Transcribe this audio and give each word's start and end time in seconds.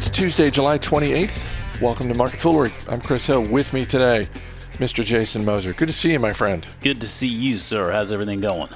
It's 0.00 0.08
Tuesday, 0.08 0.50
July 0.50 0.78
28th. 0.78 1.82
Welcome 1.82 2.08
to 2.08 2.14
Market 2.14 2.40
Foolery. 2.40 2.72
I'm 2.88 3.02
Chris 3.02 3.26
Hill. 3.26 3.44
With 3.44 3.74
me 3.74 3.84
today, 3.84 4.30
Mr. 4.78 5.04
Jason 5.04 5.44
Moser. 5.44 5.74
Good 5.74 5.88
to 5.88 5.92
see 5.92 6.12
you, 6.12 6.18
my 6.18 6.32
friend. 6.32 6.66
Good 6.80 7.02
to 7.02 7.06
see 7.06 7.26
you, 7.26 7.58
sir. 7.58 7.92
How's 7.92 8.10
everything 8.10 8.40
going? 8.40 8.70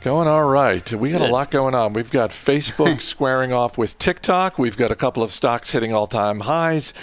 Going 0.00 0.26
all 0.26 0.44
right. 0.44 0.90
We 0.90 1.10
got 1.10 1.20
a 1.20 1.26
lot 1.26 1.50
going 1.50 1.74
on. 1.74 1.92
We've 1.92 2.10
got 2.10 2.30
Facebook 2.30 3.02
squaring 3.02 3.52
off 3.52 3.76
with 3.76 3.98
TikTok. 3.98 4.58
We've 4.58 4.78
got 4.78 4.90
a 4.90 4.96
couple 4.96 5.22
of 5.22 5.32
stocks 5.32 5.70
hitting 5.70 5.92
all 5.92 6.06
time 6.06 6.40
highs. 6.40 6.94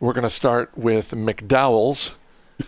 We're 0.00 0.14
going 0.14 0.22
to 0.22 0.30
start 0.30 0.70
with 0.74 1.10
McDowell's. 1.10 2.14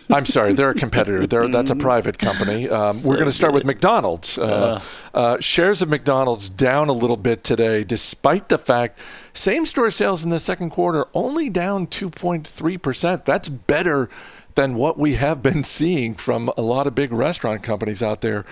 I'm 0.09 0.25
sorry, 0.25 0.53
they're 0.53 0.69
a 0.69 0.75
competitor. 0.75 1.27
They're, 1.27 1.47
that's 1.49 1.71
a 1.71 1.75
private 1.75 2.17
company. 2.17 2.69
Um, 2.69 2.95
So 2.95 3.09
we're 3.09 3.15
going 3.15 3.25
to 3.25 3.33
start 3.33 3.53
with. 3.53 3.65
McDonald's. 3.65 4.37
Uh, 4.37 4.81
uh, 5.13 5.39
shares 5.39 5.81
of 5.81 5.89
McDonald's 5.89 6.49
down 6.49 6.87
a 6.87 6.93
little 6.93 7.17
bit 7.17 7.43
today, 7.43 7.83
despite 7.83 8.49
the 8.49 8.57
fact 8.57 8.99
same 9.33 9.65
store 9.65 9.89
sales 9.91 10.23
in 10.23 10.29
the 10.29 10.39
second 10.39 10.69
quarter 10.69 11.05
only 11.13 11.49
down 11.49 11.87
2.3%. 11.87 13.25
That's 13.25 13.49
better 13.49 14.09
than 14.55 14.75
what 14.75 14.97
we 14.97 15.15
have 15.15 15.41
been 15.49 15.63
seeing 15.63 16.15
from 16.15 16.51
a 16.57 16.61
lot 16.61 16.87
of 16.87 16.95
big 16.95 17.11
restaurant 17.11 17.63
companies 17.63 18.01
out 18.01 18.21
there. 18.21 18.45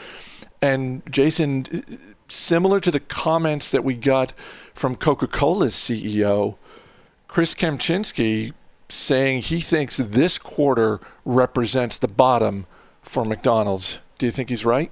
And 0.62 1.02
Jason, 1.10 1.66
similar 2.28 2.80
to 2.82 2.92
the 2.92 3.00
comments 3.00 3.72
that 3.72 3.84
we 3.84 3.94
got 3.94 4.34
from 4.74 4.96
Coca 4.96 5.28
Cola's 5.28 5.76
CEO, 5.76 6.56
Chris 7.28 7.54
Kempczinski 7.54 8.54
saying 9.00 9.42
he 9.44 9.60
thinks 9.60 9.98
this 9.98 10.38
quarter 10.38 11.00
represents 11.26 11.98
the 11.98 12.08
bottom 12.08 12.66
for 13.02 13.26
McDonald's. 13.26 14.00
Do 14.18 14.26
you 14.26 14.32
think 14.32 14.50
he's 14.50 14.66
right? 14.66 14.92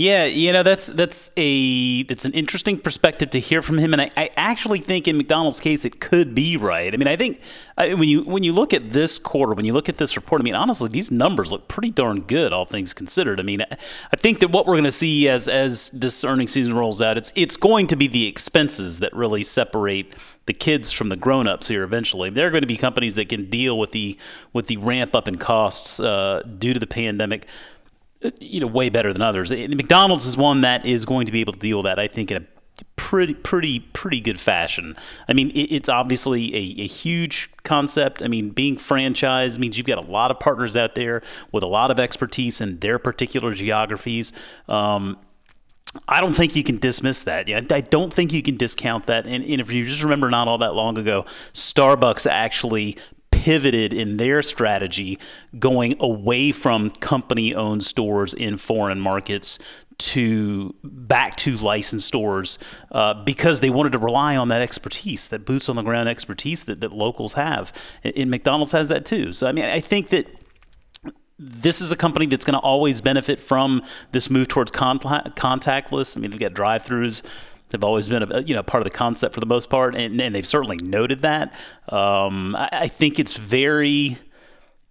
Yeah, 0.00 0.26
you 0.26 0.52
know 0.52 0.62
that's 0.62 0.86
that's 0.86 1.32
a 1.36 2.04
that's 2.04 2.24
an 2.24 2.32
interesting 2.32 2.78
perspective 2.78 3.30
to 3.30 3.40
hear 3.40 3.62
from 3.62 3.78
him, 3.78 3.92
and 3.92 4.00
I, 4.00 4.10
I 4.16 4.30
actually 4.36 4.78
think 4.78 5.08
in 5.08 5.16
McDonald's 5.16 5.58
case 5.58 5.84
it 5.84 6.00
could 6.00 6.36
be 6.36 6.56
right. 6.56 6.94
I 6.94 6.96
mean, 6.96 7.08
I 7.08 7.16
think 7.16 7.40
I, 7.76 7.94
when 7.94 8.08
you 8.08 8.22
when 8.22 8.44
you 8.44 8.52
look 8.52 8.72
at 8.72 8.90
this 8.90 9.18
quarter, 9.18 9.54
when 9.54 9.64
you 9.64 9.72
look 9.72 9.88
at 9.88 9.96
this 9.96 10.14
report, 10.14 10.40
I 10.40 10.44
mean, 10.44 10.54
honestly, 10.54 10.88
these 10.88 11.10
numbers 11.10 11.50
look 11.50 11.66
pretty 11.66 11.90
darn 11.90 12.20
good, 12.20 12.52
all 12.52 12.64
things 12.64 12.94
considered. 12.94 13.40
I 13.40 13.42
mean, 13.42 13.60
I, 13.60 13.76
I 14.12 14.16
think 14.16 14.38
that 14.38 14.52
what 14.52 14.68
we're 14.68 14.74
going 14.74 14.84
to 14.84 14.92
see 14.92 15.28
as 15.28 15.48
as 15.48 15.90
this 15.90 16.22
earnings 16.22 16.52
season 16.52 16.74
rolls 16.74 17.02
out, 17.02 17.18
it's 17.18 17.32
it's 17.34 17.56
going 17.56 17.88
to 17.88 17.96
be 17.96 18.06
the 18.06 18.28
expenses 18.28 19.00
that 19.00 19.12
really 19.16 19.42
separate 19.42 20.14
the 20.46 20.54
kids 20.54 20.92
from 20.92 21.08
the 21.08 21.16
grown-ups 21.16 21.66
here 21.66 21.82
eventually. 21.82 22.30
There 22.30 22.46
are 22.46 22.50
going 22.50 22.62
to 22.62 22.68
be 22.68 22.76
companies 22.76 23.14
that 23.14 23.28
can 23.28 23.50
deal 23.50 23.76
with 23.76 23.90
the 23.90 24.16
with 24.52 24.68
the 24.68 24.76
ramp 24.76 25.16
up 25.16 25.26
in 25.26 25.38
costs 25.38 25.98
uh, 25.98 26.42
due 26.56 26.72
to 26.72 26.78
the 26.78 26.86
pandemic 26.86 27.48
you 28.40 28.60
know, 28.60 28.66
way 28.66 28.88
better 28.88 29.12
than 29.12 29.22
others. 29.22 29.52
And 29.52 29.76
McDonald's 29.76 30.26
is 30.26 30.36
one 30.36 30.62
that 30.62 30.84
is 30.84 31.04
going 31.04 31.26
to 31.26 31.32
be 31.32 31.40
able 31.40 31.52
to 31.52 31.58
deal 31.58 31.78
with 31.78 31.84
that, 31.84 31.98
I 31.98 32.08
think, 32.08 32.30
in 32.30 32.42
a 32.42 32.46
pretty, 32.96 33.34
pretty, 33.34 33.80
pretty 33.80 34.20
good 34.20 34.40
fashion. 34.40 34.96
I 35.28 35.32
mean, 35.32 35.50
it, 35.50 35.72
it's 35.72 35.88
obviously 35.88 36.54
a, 36.54 36.82
a 36.82 36.86
huge 36.86 37.50
concept. 37.62 38.22
I 38.22 38.28
mean, 38.28 38.50
being 38.50 38.76
franchised 38.76 39.58
means 39.58 39.76
you've 39.76 39.86
got 39.86 39.98
a 39.98 40.10
lot 40.10 40.30
of 40.30 40.40
partners 40.40 40.76
out 40.76 40.94
there 40.94 41.22
with 41.52 41.62
a 41.62 41.66
lot 41.66 41.90
of 41.90 41.98
expertise 41.98 42.60
in 42.60 42.78
their 42.80 42.98
particular 42.98 43.54
geographies. 43.54 44.32
Um, 44.68 45.18
I 46.06 46.20
don't 46.20 46.34
think 46.34 46.54
you 46.54 46.62
can 46.62 46.78
dismiss 46.78 47.22
that. 47.22 47.48
Yeah, 47.48 47.60
I 47.70 47.80
don't 47.80 48.12
think 48.12 48.32
you 48.32 48.42
can 48.42 48.56
discount 48.56 49.06
that. 49.06 49.26
And, 49.26 49.42
and 49.42 49.60
if 49.60 49.72
you 49.72 49.84
just 49.84 50.02
remember, 50.02 50.28
not 50.28 50.46
all 50.46 50.58
that 50.58 50.74
long 50.74 50.98
ago, 50.98 51.24
Starbucks 51.54 52.30
actually 52.30 52.98
pivoted 53.38 53.92
in 53.92 54.16
their 54.16 54.42
strategy, 54.42 55.18
going 55.58 55.94
away 56.00 56.50
from 56.52 56.90
company-owned 56.90 57.84
stores 57.84 58.34
in 58.34 58.56
foreign 58.56 59.00
markets 59.00 59.58
to 59.98 60.74
back 60.82 61.36
to 61.36 61.56
licensed 61.56 62.06
stores 62.06 62.58
uh, 62.92 63.14
because 63.24 63.60
they 63.60 63.70
wanted 63.70 63.92
to 63.92 63.98
rely 63.98 64.36
on 64.36 64.48
that 64.48 64.62
expertise, 64.62 65.28
that 65.28 65.44
boots 65.44 65.68
on 65.68 65.76
the 65.76 65.82
ground 65.82 66.08
expertise 66.08 66.64
that, 66.64 66.80
that 66.80 66.92
locals 66.92 67.34
have. 67.34 67.72
And, 68.02 68.30
McDonald's 68.30 68.72
has 68.72 68.88
that 68.88 69.04
too. 69.04 69.32
So 69.32 69.46
I 69.46 69.52
mean, 69.52 69.64
I 69.64 69.80
think 69.80 70.08
that 70.08 70.26
this 71.38 71.80
is 71.80 71.92
a 71.92 71.96
company 71.96 72.26
that's 72.26 72.44
going 72.44 72.58
to 72.58 72.64
always 72.64 73.00
benefit 73.00 73.38
from 73.38 73.82
this 74.12 74.28
move 74.28 74.48
towards 74.48 74.72
contact, 74.72 75.36
contactless. 75.36 76.16
I 76.16 76.20
mean, 76.20 76.32
they've 76.32 76.40
got 76.40 76.54
drive-throughs. 76.54 77.22
They've 77.68 77.84
always 77.84 78.08
been 78.08 78.22
a 78.22 78.40
you 78.40 78.54
know 78.54 78.62
part 78.62 78.80
of 78.80 78.84
the 78.84 78.96
concept 78.96 79.34
for 79.34 79.40
the 79.40 79.46
most 79.46 79.68
part, 79.70 79.94
and, 79.94 80.20
and 80.20 80.34
they've 80.34 80.46
certainly 80.46 80.78
noted 80.82 81.22
that. 81.22 81.52
Um, 81.88 82.56
I, 82.56 82.68
I 82.72 82.88
think 82.88 83.18
it's 83.18 83.36
very 83.36 84.18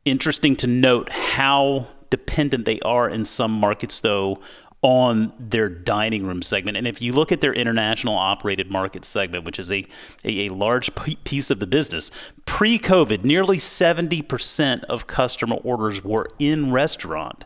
interesting 0.06 0.56
to 0.58 0.68
note 0.68 1.12
how 1.12 1.88
dependent 2.10 2.66
they 2.66 2.80
are 2.82 3.10
in 3.10 3.26
some 3.26 3.52
markets, 3.52 4.00
though, 4.00 4.40
on 4.82 5.34
their 5.40 5.70
dining 5.70 6.26
room 6.26 6.42
segment. 6.42 6.78
And 6.78 6.88
if 6.88 7.02
you 7.02 7.12
look 7.12 7.32
at 7.32 7.42
their 7.42 7.54
international 7.54 8.16
operated 8.16 8.70
market 8.70 9.04
segment, 9.04 9.44
which 9.44 9.60
is 9.60 9.72
a, 9.72 9.86
a, 10.24 10.48
a 10.48 10.50
large 10.50 10.94
p- 10.96 11.16
piece 11.24 11.50
of 11.50 11.60
the 11.60 11.68
business, 11.68 12.12
pre 12.46 12.78
COVID, 12.78 13.24
nearly 13.24 13.58
70% 13.58 14.84
of 14.86 15.08
customer 15.08 15.56
orders 15.58 16.04
were 16.04 16.30
in 16.38 16.72
restaurant 16.72 17.46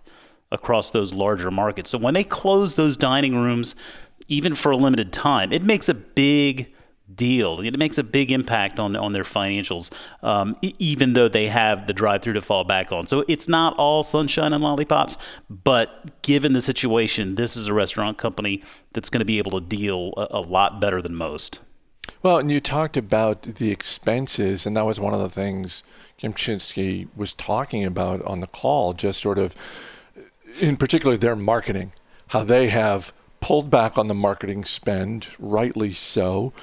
across 0.51 0.91
those 0.91 1.13
larger 1.13 1.49
markets. 1.49 1.89
So 1.91 1.97
when 1.97 2.13
they 2.13 2.25
close 2.25 2.75
those 2.75 2.97
dining 2.97 3.35
rooms, 3.35 3.75
even 4.31 4.55
for 4.55 4.71
a 4.71 4.77
limited 4.77 5.11
time, 5.11 5.51
it 5.51 5.61
makes 5.61 5.89
a 5.89 5.93
big 5.93 6.73
deal. 7.13 7.59
It 7.59 7.77
makes 7.77 7.97
a 7.97 8.03
big 8.03 8.31
impact 8.31 8.79
on 8.79 8.95
on 8.95 9.11
their 9.11 9.23
financials, 9.23 9.91
um, 10.23 10.55
even 10.79 11.11
though 11.13 11.27
they 11.27 11.47
have 11.47 11.85
the 11.85 11.93
drive-through 11.93 12.33
to 12.33 12.41
fall 12.41 12.63
back 12.63 12.93
on. 12.93 13.07
So 13.07 13.25
it's 13.27 13.49
not 13.49 13.75
all 13.77 14.03
sunshine 14.03 14.53
and 14.53 14.63
lollipops. 14.63 15.17
But 15.49 16.21
given 16.21 16.53
the 16.53 16.61
situation, 16.61 17.35
this 17.35 17.57
is 17.57 17.67
a 17.67 17.73
restaurant 17.73 18.17
company 18.17 18.63
that's 18.93 19.09
going 19.09 19.19
to 19.19 19.25
be 19.25 19.37
able 19.39 19.51
to 19.59 19.61
deal 19.61 20.13
a, 20.15 20.27
a 20.31 20.41
lot 20.41 20.79
better 20.79 21.01
than 21.01 21.13
most. 21.13 21.59
Well, 22.23 22.37
and 22.37 22.49
you 22.49 22.61
talked 22.61 22.95
about 22.95 23.43
the 23.43 23.71
expenses, 23.71 24.65
and 24.65 24.77
that 24.77 24.85
was 24.85 24.99
one 24.99 25.13
of 25.13 25.19
the 25.19 25.29
things 25.29 25.83
Kempczinski 26.19 27.09
was 27.15 27.33
talking 27.33 27.83
about 27.83 28.21
on 28.21 28.39
the 28.39 28.47
call, 28.47 28.93
just 28.93 29.21
sort 29.21 29.37
of, 29.37 29.55
in 30.61 30.77
particular, 30.77 31.17
their 31.17 31.35
marketing, 31.35 31.91
how 32.27 32.45
they 32.45 32.69
have 32.69 33.11
pulled 33.41 33.69
back 33.69 33.97
on 33.97 34.07
the 34.07 34.13
marketing 34.13 34.63
spend, 34.63 35.27
rightly 35.37 35.91
so. 35.91 36.53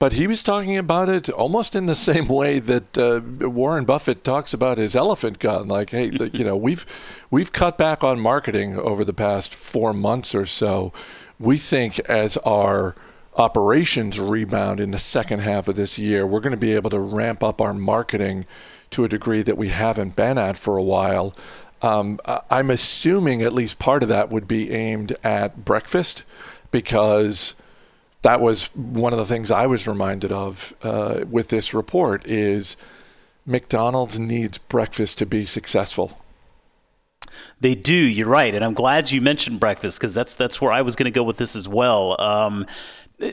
But 0.00 0.14
he 0.14 0.26
was 0.26 0.42
talking 0.42 0.76
about 0.76 1.08
it 1.08 1.28
almost 1.28 1.76
in 1.76 1.86
the 1.86 1.94
same 1.94 2.26
way 2.26 2.58
that 2.58 2.98
uh, 2.98 3.20
Warren 3.48 3.84
Buffett 3.84 4.24
talks 4.24 4.52
about 4.52 4.76
his 4.76 4.96
elephant 4.96 5.38
gun. 5.38 5.68
Like, 5.68 5.90
hey, 5.90 6.10
you 6.32 6.42
know, 6.42 6.56
we've 6.56 6.84
we've 7.30 7.52
cut 7.52 7.78
back 7.78 8.02
on 8.02 8.18
marketing 8.18 8.76
over 8.76 9.04
the 9.04 9.12
past 9.12 9.54
four 9.54 9.92
months 9.92 10.34
or 10.34 10.44
so. 10.44 10.92
We 11.38 11.56
think 11.56 12.00
as 12.00 12.36
our 12.38 12.96
operations 13.36 14.18
rebound 14.18 14.80
in 14.80 14.90
the 14.90 14.98
second 14.98 15.38
half 15.38 15.68
of 15.68 15.76
this 15.76 15.98
year, 15.98 16.26
we're 16.26 16.40
going 16.40 16.50
to 16.50 16.56
be 16.56 16.72
able 16.72 16.90
to 16.90 16.98
ramp 16.98 17.44
up 17.44 17.60
our 17.60 17.72
marketing 17.72 18.44
to 18.90 19.04
a 19.04 19.08
degree 19.08 19.42
that 19.42 19.56
we 19.56 19.68
haven't 19.68 20.16
been 20.16 20.36
at 20.36 20.56
for 20.56 20.76
a 20.76 20.82
while. 20.82 21.34
Um, 21.82 22.20
I'm 22.48 22.70
assuming 22.70 23.42
at 23.42 23.52
least 23.52 23.78
part 23.78 24.02
of 24.02 24.08
that 24.08 24.30
would 24.30 24.46
be 24.46 24.70
aimed 24.70 25.16
at 25.24 25.64
breakfast 25.64 26.22
because 26.70 27.54
that 28.22 28.40
was 28.40 28.66
one 28.76 29.12
of 29.12 29.18
the 29.18 29.24
things 29.24 29.50
I 29.50 29.66
was 29.66 29.88
reminded 29.88 30.30
of 30.30 30.74
uh, 30.82 31.24
with 31.28 31.48
this 31.48 31.74
report 31.74 32.24
is 32.26 32.76
McDonald's 33.44 34.18
needs 34.18 34.58
breakfast 34.58 35.18
to 35.18 35.26
be 35.26 35.44
successful. 35.44 36.18
They 37.60 37.74
do. 37.74 37.94
You're 37.94 38.28
right, 38.28 38.54
and 38.54 38.64
I'm 38.64 38.74
glad 38.74 39.10
you 39.10 39.20
mentioned 39.20 39.58
breakfast 39.58 39.98
because 39.98 40.14
that's 40.14 40.36
that's 40.36 40.60
where 40.60 40.72
I 40.72 40.82
was 40.82 40.96
going 40.96 41.04
to 41.04 41.10
go 41.10 41.22
with 41.22 41.38
this 41.38 41.56
as 41.56 41.68
well. 41.68 42.20
Um, 42.20 42.66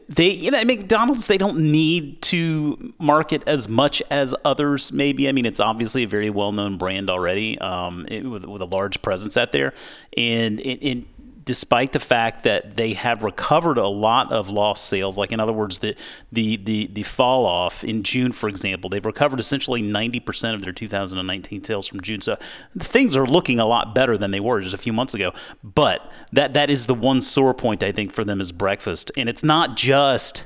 they, 0.07 0.29
you 0.29 0.51
know, 0.51 0.63
McDonald's 0.63 1.27
they 1.27 1.37
don't 1.37 1.57
need 1.57 2.21
to 2.23 2.93
market 2.99 3.43
as 3.47 3.67
much 3.67 4.01
as 4.11 4.35
others. 4.45 4.91
Maybe 4.91 5.27
I 5.27 5.31
mean 5.31 5.45
it's 5.45 5.59
obviously 5.59 6.03
a 6.03 6.07
very 6.07 6.29
well 6.29 6.51
known 6.51 6.77
brand 6.77 7.09
already, 7.09 7.57
um, 7.59 8.05
it, 8.07 8.23
with 8.23 8.45
with 8.45 8.61
a 8.61 8.65
large 8.65 9.01
presence 9.01 9.37
out 9.37 9.51
there, 9.51 9.73
and 10.15 10.59
it. 10.59 10.85
it 10.85 11.03
despite 11.49 11.93
the 11.93 11.99
fact 11.99 12.43
that 12.43 12.75
they 12.75 12.93
have 12.93 13.23
recovered 13.23 13.79
a 13.79 13.87
lot 13.87 14.31
of 14.31 14.49
lost 14.49 14.85
sales, 14.85 15.17
like 15.17 15.31
in 15.31 15.39
other 15.39 15.51
words, 15.51 15.79
the 15.79 15.95
the 16.31 16.57
the, 16.57 16.85
the 16.93 17.01
fall 17.01 17.43
off 17.43 17.83
in 17.83 18.03
June, 18.03 18.31
for 18.31 18.47
example, 18.47 18.87
they've 18.87 19.03
recovered 19.03 19.39
essentially 19.39 19.81
90% 19.81 20.53
of 20.53 20.61
their 20.61 20.71
2019 20.71 21.63
sales 21.63 21.87
from 21.87 22.01
June. 22.01 22.21
So 22.21 22.37
things 22.77 23.17
are 23.17 23.25
looking 23.25 23.59
a 23.59 23.65
lot 23.65 23.95
better 23.95 24.15
than 24.15 24.29
they 24.29 24.39
were 24.39 24.61
just 24.61 24.75
a 24.75 24.77
few 24.77 24.93
months 24.93 25.15
ago. 25.15 25.33
But 25.63 26.11
that 26.31 26.53
that 26.53 26.69
is 26.69 26.85
the 26.85 26.93
one 26.93 27.19
sore 27.19 27.55
point 27.55 27.81
I 27.81 27.91
think 27.91 28.11
for 28.11 28.23
them 28.23 28.39
is 28.39 28.51
breakfast, 28.51 29.11
and 29.17 29.27
it's 29.27 29.43
not 29.43 29.75
just 29.75 30.43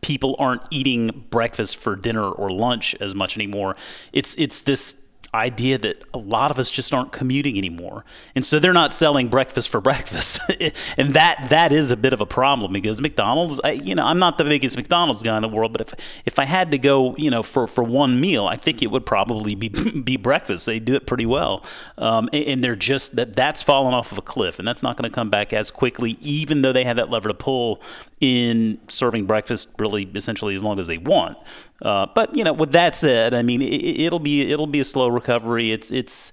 people 0.00 0.36
aren't 0.38 0.62
eating 0.70 1.26
breakfast 1.28 1.76
for 1.76 1.96
dinner 1.96 2.30
or 2.30 2.48
lunch 2.50 2.94
as 2.98 3.14
much 3.14 3.36
anymore. 3.36 3.76
It's 4.14 4.34
it's 4.36 4.62
this 4.62 5.02
idea 5.34 5.78
that 5.78 6.04
a 6.12 6.18
lot 6.18 6.50
of 6.50 6.58
us 6.58 6.70
just 6.70 6.92
aren't 6.92 7.12
commuting 7.12 7.56
anymore, 7.56 8.04
and 8.34 8.44
so 8.44 8.58
they're 8.58 8.72
not 8.72 8.92
selling 8.92 9.28
breakfast 9.28 9.68
for 9.68 9.80
breakfast, 9.80 10.40
and 10.98 11.14
that 11.14 11.46
that 11.48 11.72
is 11.72 11.90
a 11.90 11.96
bit 11.96 12.12
of 12.12 12.20
a 12.20 12.26
problem 12.26 12.72
because 12.72 13.00
McDonald's, 13.00 13.60
I, 13.64 13.72
you 13.72 13.94
know, 13.94 14.06
I'm 14.06 14.18
not 14.18 14.38
the 14.38 14.44
biggest 14.44 14.76
McDonald's 14.76 15.22
guy 15.22 15.36
in 15.36 15.42
the 15.42 15.48
world, 15.48 15.72
but 15.72 15.80
if 15.80 16.22
if 16.26 16.38
I 16.38 16.44
had 16.44 16.70
to 16.72 16.78
go, 16.78 17.16
you 17.16 17.30
know, 17.30 17.42
for, 17.42 17.66
for 17.66 17.82
one 17.82 18.20
meal, 18.20 18.46
I 18.46 18.56
think 18.56 18.82
it 18.82 18.90
would 18.90 19.06
probably 19.06 19.54
be 19.54 19.68
be 20.04 20.16
breakfast. 20.16 20.66
They 20.66 20.78
do 20.78 20.94
it 20.94 21.06
pretty 21.06 21.26
well, 21.26 21.64
um, 21.98 22.28
and, 22.32 22.44
and, 22.44 22.64
they're 22.64 22.76
just 22.76 23.16
that 23.16 23.34
that's 23.34 23.62
fallen 23.62 23.94
off 23.94 24.12
of 24.12 24.18
a 24.18 24.22
cliff, 24.22 24.58
and 24.58 24.68
that's 24.68 24.82
not 24.82 24.96
going 24.96 25.10
to 25.10 25.14
come 25.14 25.30
back 25.30 25.52
as 25.52 25.70
quickly, 25.70 26.16
even 26.20 26.62
though 26.62 26.72
they 26.72 26.84
have 26.84 26.96
that 26.96 27.10
lever 27.10 27.28
to 27.28 27.34
pull 27.34 27.82
in 28.22 28.78
serving 28.86 29.26
breakfast 29.26 29.68
really 29.78 30.04
essentially 30.14 30.54
as 30.54 30.62
long 30.62 30.78
as 30.78 30.86
they 30.86 30.96
want. 30.96 31.36
Uh, 31.82 32.06
but 32.14 32.34
you 32.34 32.44
know, 32.44 32.52
with 32.52 32.72
that 32.72 32.94
said, 32.94 33.34
I 33.34 33.42
mean, 33.42 33.60
it, 33.60 34.12
will 34.12 34.20
be 34.20 34.50
it'll 34.50 34.66
be 34.66 34.80
a 34.80 34.84
slow 34.84 35.08
recovery. 35.08 35.72
It's 35.72 35.90
it's. 35.90 36.32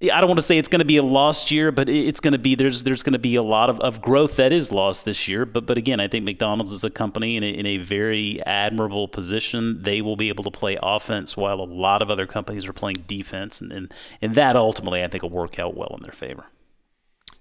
I 0.00 0.20
don't 0.20 0.28
want 0.28 0.38
to 0.38 0.44
say 0.44 0.58
it's 0.58 0.68
going 0.68 0.78
to 0.78 0.84
be 0.84 0.96
a 0.96 1.02
lost 1.02 1.50
year, 1.50 1.72
but 1.72 1.88
it's 1.88 2.20
going 2.20 2.32
to 2.32 2.38
be 2.38 2.54
there's 2.54 2.84
there's 2.84 3.02
going 3.02 3.14
to 3.14 3.18
be 3.18 3.34
a 3.34 3.42
lot 3.42 3.68
of, 3.68 3.80
of 3.80 4.00
growth 4.00 4.36
that 4.36 4.52
is 4.52 4.70
lost 4.70 5.04
this 5.04 5.26
year. 5.26 5.44
But 5.44 5.66
but 5.66 5.76
again, 5.76 5.98
I 5.98 6.06
think 6.06 6.24
McDonald's 6.24 6.70
is 6.70 6.84
a 6.84 6.90
company 6.90 7.36
in 7.36 7.42
a, 7.42 7.50
in 7.50 7.66
a 7.66 7.78
very 7.78 8.40
admirable 8.46 9.08
position. 9.08 9.82
They 9.82 10.00
will 10.00 10.14
be 10.14 10.28
able 10.28 10.44
to 10.44 10.52
play 10.52 10.78
offense 10.80 11.36
while 11.36 11.60
a 11.60 11.66
lot 11.66 12.00
of 12.00 12.12
other 12.12 12.28
companies 12.28 12.64
are 12.68 12.72
playing 12.72 13.06
defense, 13.08 13.60
and 13.60 13.72
and, 13.72 13.92
and 14.22 14.36
that 14.36 14.54
ultimately 14.54 15.02
I 15.02 15.08
think 15.08 15.24
will 15.24 15.30
work 15.30 15.58
out 15.58 15.76
well 15.76 15.92
in 15.96 16.04
their 16.04 16.12
favor. 16.12 16.46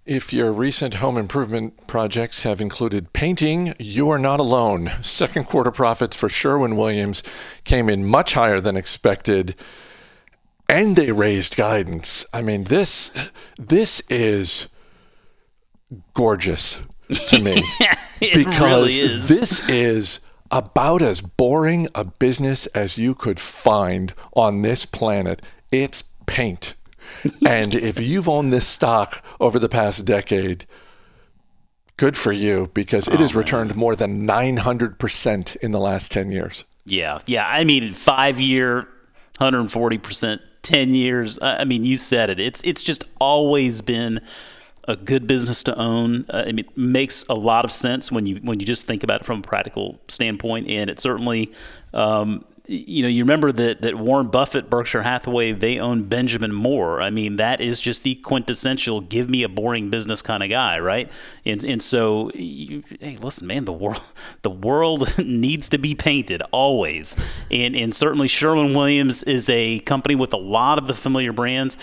If 0.08 0.32
your 0.32 0.54
recent 0.54 0.96
home 0.96 1.18
improvement 1.18 1.86
projects 1.86 2.44
have 2.44 2.62
included 2.62 3.12
painting, 3.12 3.74
you 3.78 4.10
are 4.10 4.18
not 4.18 4.40
alone. 4.40 4.94
Second 5.02 5.48
quarter 5.48 5.70
profits 5.70 6.16
for 6.16 6.30
Sherwin 6.30 6.78
Williams 6.78 7.22
came 7.66 7.90
in 7.90 8.06
much 8.06 8.34
higher 8.34 8.62
than 8.62 8.78
expected, 8.78 9.54
and 10.70 10.96
they 10.96 11.12
raised 11.12 11.58
guidance. 11.58 12.26
I 12.32 12.42
mean, 12.42 12.64
this 12.64 13.12
this 13.58 14.02
is 14.10 14.70
gorgeous 16.14 16.80
to 17.28 17.44
me 17.44 17.62
because 18.22 18.62
really 18.62 18.94
is. 18.94 19.28
this 19.28 19.68
is 19.68 20.22
about 20.50 21.02
as 21.02 21.20
boring 21.20 21.90
a 21.94 22.06
business 22.06 22.66
as 22.68 22.98
you 22.98 23.14
could 23.14 23.42
find 23.42 24.14
on 24.32 24.62
this 24.62 24.86
planet. 24.86 25.42
It's 25.70 26.06
paint 26.28 26.76
and 27.48 27.74
if 27.74 28.00
you've 28.00 28.30
owned 28.30 28.54
this 28.54 28.68
stock 28.68 29.24
over 29.40 29.60
the 29.60 29.70
past 29.70 30.06
decade, 30.06 30.66
good 31.98 32.18
for 32.18 32.32
you 32.32 32.70
because 32.74 33.08
it 33.08 33.16
oh, 33.16 33.18
has 33.18 33.36
returned 33.36 33.72
man. 33.72 33.80
more 33.80 33.96
than 33.96 34.28
900% 34.28 35.56
in 35.58 35.72
the 35.72 35.80
last 35.80 36.12
10 36.12 36.32
years. 36.32 36.66
Yeah. 36.86 37.20
Yeah. 37.26 37.48
I 37.48 37.64
mean, 37.64 37.94
five 37.94 38.40
year, 38.40 38.88
140%, 39.40 40.40
10 40.62 40.96
years. 40.96 41.40
I 41.42 41.64
mean, 41.64 41.86
you 41.86 41.98
said 41.98 42.30
it. 42.30 42.40
It's, 42.40 42.62
it's 42.64 42.84
just 42.84 43.04
always 43.20 43.82
been 43.82 44.22
a 44.88 44.96
good 44.96 45.28
business 45.28 45.64
to 45.64 45.78
own. 45.78 46.26
Uh, 46.30 46.44
I 46.44 46.46
mean, 46.48 46.60
it 46.60 46.78
makes 46.78 47.26
a 47.28 47.34
lot 47.34 47.66
of 47.66 47.72
sense 47.72 48.12
when 48.12 48.26
you 48.26 48.38
when 48.38 48.60
you 48.60 48.66
just 48.66 48.88
think 48.88 49.04
about 49.04 49.22
it 49.22 49.26
from 49.26 49.40
a 49.40 49.42
practical 49.42 50.00
standpoint, 50.08 50.70
and 50.70 50.90
it 50.90 51.00
certainly 51.00 51.52
um, 51.94 52.46
you 52.68 53.02
know, 53.02 53.08
you 53.08 53.24
remember 53.24 53.52
that 53.52 53.82
that 53.82 53.96
Warren 53.96 54.28
Buffett, 54.28 54.70
Berkshire 54.70 55.04
Hathaway, 55.04 55.54
they 55.54 55.80
own 55.80 56.04
Benjamin 56.04 56.54
Moore. 56.54 57.02
I 57.02 57.10
mean, 57.10 57.38
that 57.38 57.62
is 57.62 57.80
just 57.80 58.04
the 58.04 58.16
quintessential 58.16 59.02
give 59.02 59.30
me 59.30 59.44
a 59.44 59.50
boring 59.50 59.90
business 59.90 60.22
kind 60.22 60.44
of 60.44 60.50
guy, 60.50 60.80
right? 60.80 61.10
And 61.46 61.64
and 61.64 61.82
so, 61.82 62.32
you, 62.34 62.84
hey, 63.00 63.18
listen, 63.18 63.48
man, 63.48 63.66
the 63.66 63.74
world 63.74 64.02
the 64.42 64.50
world 64.50 65.18
needs 65.26 65.70
to 65.70 65.78
be 65.78 65.96
painted 65.96 66.42
always, 66.52 67.16
and 67.50 67.76
and 67.76 67.96
certainly 67.96 68.28
Sherwin 68.28 68.74
Williams 68.74 69.24
is 69.24 69.50
a 69.50 69.80
company 69.80 70.16
with 70.16 70.34
a 70.34 70.38
lot 70.38 70.78
of 70.78 70.88
the 70.88 70.94
familiar 70.94 71.32
brands 71.32 71.78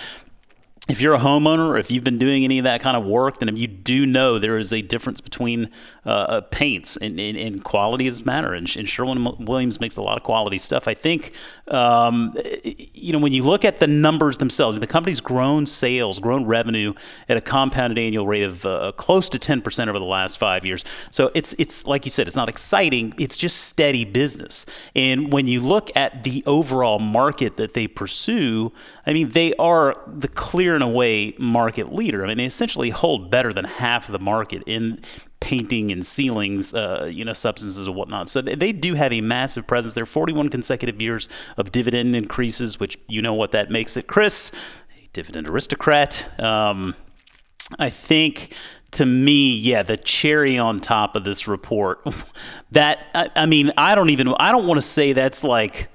if 0.86 1.00
you're 1.00 1.14
a 1.14 1.18
homeowner 1.18 1.66
or 1.66 1.78
if 1.78 1.90
you've 1.90 2.04
been 2.04 2.18
doing 2.18 2.44
any 2.44 2.58
of 2.58 2.64
that 2.64 2.82
kind 2.82 2.94
of 2.94 3.06
work, 3.06 3.38
then 3.38 3.56
you 3.56 3.66
do 3.66 4.04
know 4.04 4.38
there 4.38 4.58
is 4.58 4.70
a 4.70 4.82
difference 4.82 5.22
between 5.22 5.70
uh, 6.04 6.10
uh 6.10 6.40
paints 6.42 6.98
and, 6.98 7.18
and, 7.18 7.38
and, 7.38 7.64
quality 7.64 8.04
does 8.04 8.26
matter. 8.26 8.52
And, 8.52 8.70
and 8.76 8.86
Sherwin 8.86 9.46
Williams 9.46 9.80
makes 9.80 9.96
a 9.96 10.02
lot 10.02 10.18
of 10.18 10.22
quality 10.22 10.58
stuff. 10.58 10.86
I 10.86 10.92
think, 10.92 11.32
um, 11.68 12.34
you 12.62 13.14
know, 13.14 13.18
when 13.18 13.32
you 13.32 13.42
look 13.42 13.64
at 13.64 13.78
the 13.78 13.86
numbers 13.86 14.36
themselves, 14.36 14.78
the 14.78 14.86
company's 14.86 15.20
grown 15.20 15.64
sales, 15.64 16.18
grown 16.18 16.44
revenue 16.44 16.92
at 17.30 17.38
a 17.38 17.40
compounded 17.40 17.98
annual 17.98 18.26
rate 18.26 18.42
of 18.42 18.66
uh, 18.66 18.92
close 18.92 19.30
to 19.30 19.38
10% 19.38 19.88
over 19.88 19.98
the 19.98 20.04
last 20.04 20.36
five 20.36 20.66
years. 20.66 20.84
So 21.10 21.30
it's, 21.34 21.54
it's 21.58 21.86
like 21.86 22.04
you 22.04 22.10
said, 22.10 22.26
it's 22.26 22.36
not 22.36 22.50
exciting. 22.50 23.14
It's 23.18 23.38
just 23.38 23.62
steady 23.62 24.04
business. 24.04 24.66
And 24.94 25.32
when 25.32 25.46
you 25.46 25.60
look 25.62 25.90
at 25.96 26.24
the 26.24 26.42
overall 26.46 26.98
market 26.98 27.56
that 27.56 27.72
they 27.72 27.88
pursue, 27.88 28.70
I 29.06 29.14
mean, 29.14 29.30
they 29.30 29.54
are 29.54 29.98
the 30.06 30.28
clear 30.28 30.73
in 30.74 30.82
a 30.82 30.88
way 30.88 31.34
market 31.38 31.92
leader. 31.92 32.24
I 32.24 32.28
mean, 32.28 32.38
they 32.38 32.44
essentially 32.44 32.90
hold 32.90 33.30
better 33.30 33.52
than 33.52 33.64
half 33.64 34.08
of 34.08 34.12
the 34.12 34.18
market 34.18 34.62
in 34.66 35.00
painting 35.40 35.92
and 35.92 36.04
ceilings, 36.04 36.72
uh, 36.72 37.08
you 37.10 37.24
know, 37.24 37.34
substances 37.34 37.86
and 37.86 37.94
whatnot. 37.94 38.28
So 38.28 38.40
they, 38.40 38.54
they, 38.54 38.72
do 38.72 38.94
have 38.94 39.12
a 39.12 39.20
massive 39.20 39.66
presence. 39.66 39.94
They're 39.94 40.06
41 40.06 40.48
consecutive 40.48 41.00
years 41.02 41.28
of 41.56 41.70
dividend 41.70 42.16
increases, 42.16 42.80
which 42.80 42.98
you 43.08 43.20
know 43.20 43.34
what 43.34 43.52
that 43.52 43.70
makes 43.70 43.96
it, 43.96 44.06
Chris, 44.06 44.52
a 44.96 45.08
dividend 45.12 45.48
aristocrat. 45.48 46.40
Um, 46.40 46.94
I 47.78 47.90
think 47.90 48.54
to 48.92 49.04
me, 49.04 49.54
yeah, 49.56 49.82
the 49.82 49.96
cherry 49.96 50.56
on 50.56 50.80
top 50.80 51.14
of 51.14 51.24
this 51.24 51.46
report, 51.46 52.00
that 52.72 53.00
I, 53.14 53.28
I 53.36 53.46
mean, 53.46 53.70
I 53.76 53.94
don't 53.94 54.10
even, 54.10 54.32
I 54.38 54.50
don't 54.50 54.66
want 54.66 54.78
to 54.78 54.86
say 54.86 55.12
that's 55.12 55.44
like 55.44 55.88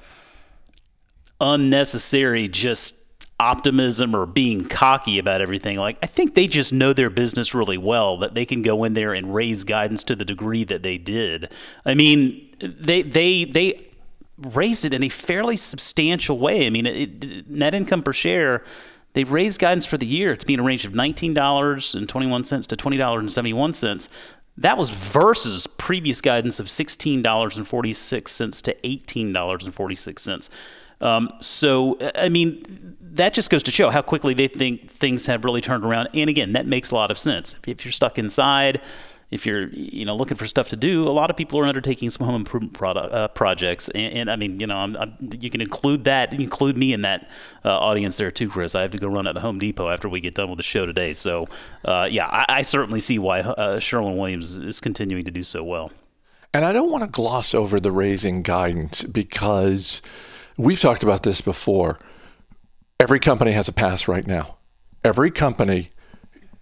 unnecessary, 1.42 2.48
just 2.48 2.99
optimism 3.40 4.16
or 4.16 4.26
being 4.26 4.68
cocky 4.68 5.18
about 5.20 5.42
everything. 5.42 5.78
Like 5.78 5.98
I 6.04 6.06
think 6.08 6.36
they 6.36 6.48
just 6.48 6.74
know 6.74 6.94
their 6.94 7.10
business 7.10 7.54
really 7.54 7.78
well 7.78 8.18
that 8.18 8.34
they 8.34 8.46
can 8.46 8.62
go 8.62 8.84
in 8.84 8.94
there 8.94 9.14
and 9.14 9.34
raise 9.34 9.64
guidance 9.64 10.04
to 10.06 10.16
the 10.16 10.26
degree 10.26 10.64
that 10.66 10.84
they 10.84 10.98
did. 10.98 11.52
I 11.86 11.94
mean, 11.94 12.50
they 12.60 13.02
they 13.02 13.46
they 13.46 13.90
raised 14.38 14.86
it 14.86 14.94
in 14.94 15.04
a 15.04 15.10
fairly 15.10 15.56
substantial 15.56 16.38
way. 16.38 16.66
I 16.68 16.70
mean, 16.70 16.86
it, 16.86 17.50
net 17.50 17.74
income 17.74 18.04
per 18.04 18.14
share. 18.14 18.64
They 19.14 19.24
raised 19.24 19.60
guidance 19.60 19.88
for 19.88 19.98
the 19.98 20.06
year 20.06 20.36
to 20.36 20.46
be 20.46 20.54
in 20.54 20.60
a 20.60 20.64
range 20.64 20.86
of 20.86 20.94
$19.21 20.94 22.68
to 22.68 22.76
$20.71. 22.78 24.10
That 24.58 24.78
was 24.78 24.92
versus 24.92 25.66
previous 25.66 26.22
guidance 26.22 26.60
of 26.60 26.68
$16.46 26.68 28.62
to 28.62 28.76
$18.46. 28.76 30.50
Um, 31.02 31.32
so, 31.40 31.98
I 32.14 32.30
mean, 32.30 32.89
that 33.14 33.34
just 33.34 33.50
goes 33.50 33.64
to 33.64 33.72
show 33.72 33.90
how 33.90 34.02
quickly 34.02 34.34
they 34.34 34.48
think 34.48 34.90
things 34.90 35.26
have 35.26 35.46
really 35.46 35.62
turned 35.62 35.84
around. 35.84 36.10
And 36.14 36.30
again, 36.30 36.54
that 36.54 36.66
makes 36.66 36.92
a 36.92 36.96
lot 36.96 37.12
of 37.12 37.18
sense. 37.18 37.56
If 37.66 37.86
you're 37.86 37.92
stuck 37.92 38.18
inside, 38.18 38.82
if 39.32 39.46
you're 39.46 39.68
you 39.70 40.06
know 40.06 40.16
looking 40.16 40.38
for 40.38 40.48
stuff 40.48 40.70
to 40.70 40.76
do, 40.76 41.08
a 41.08 41.10
lot 41.10 41.30
of 41.30 41.38
people 41.38 41.60
are 41.60 41.66
undertaking 41.66 42.10
some 42.10 42.26
home 42.26 42.36
improvement 42.36 42.74
product, 42.74 43.14
uh, 43.14 43.28
projects, 43.30 43.90
and, 43.90 44.14
and, 44.14 44.32
I 44.32 44.36
mean 44.36 44.60
you 44.60 44.68
know 44.68 44.78
I'm, 44.78 44.98
I'm, 44.98 45.16
you 45.40 45.50
can 45.50 45.62
include 45.62 46.06
that, 46.06 46.34
include 46.34 46.78
me 46.78 46.94
in 46.94 47.04
that 47.04 47.30
uh, 47.64 47.78
audience 47.78 48.18
there 48.18 48.32
too, 48.32 48.50
Chris. 48.50 48.76
I 48.76 48.82
have 48.82 48.92
to 48.92 48.98
go 48.98 49.08
run 49.08 49.28
at 49.28 49.36
the 49.36 49.42
Home 49.42 49.60
Depot 49.60 49.90
after 49.90 50.10
we 50.10 50.20
get 50.20 50.36
done 50.36 50.50
with 50.50 50.58
the 50.58 50.64
show 50.64 50.86
today, 50.86 51.14
so 51.14 51.48
uh, 51.86 52.08
yeah, 52.10 52.28
I, 52.28 52.46
I, 52.50 52.62
certainly 52.64 53.00
see 53.00 53.20
why 53.20 53.42
uh, 53.42 53.80
Sherwin 53.80 54.18
Williams 54.18 54.58
is 54.58 54.80
continuing 54.80 55.26
to 55.26 55.32
do 55.32 55.44
so 55.44 55.64
well. 55.64 55.92
And 56.54 56.66
I 56.66 56.74
don't 56.74 56.92
want 56.92 57.04
to 57.04 57.10
gloss 57.10 57.54
over 57.54 57.80
the 57.80 57.92
raising 57.92 58.42
guidance 58.42 59.04
because 59.04 60.02
we've 60.58 60.80
talked 60.80 61.04
about 61.04 61.22
this 61.22 61.42
before. 61.42 62.00
Every 63.00 63.20
company 63.20 63.52
has 63.52 63.68
a 63.68 63.74
pass 63.74 64.08
right 64.08 64.26
now. 64.26 64.58
Every 65.04 65.32
company 65.32 65.92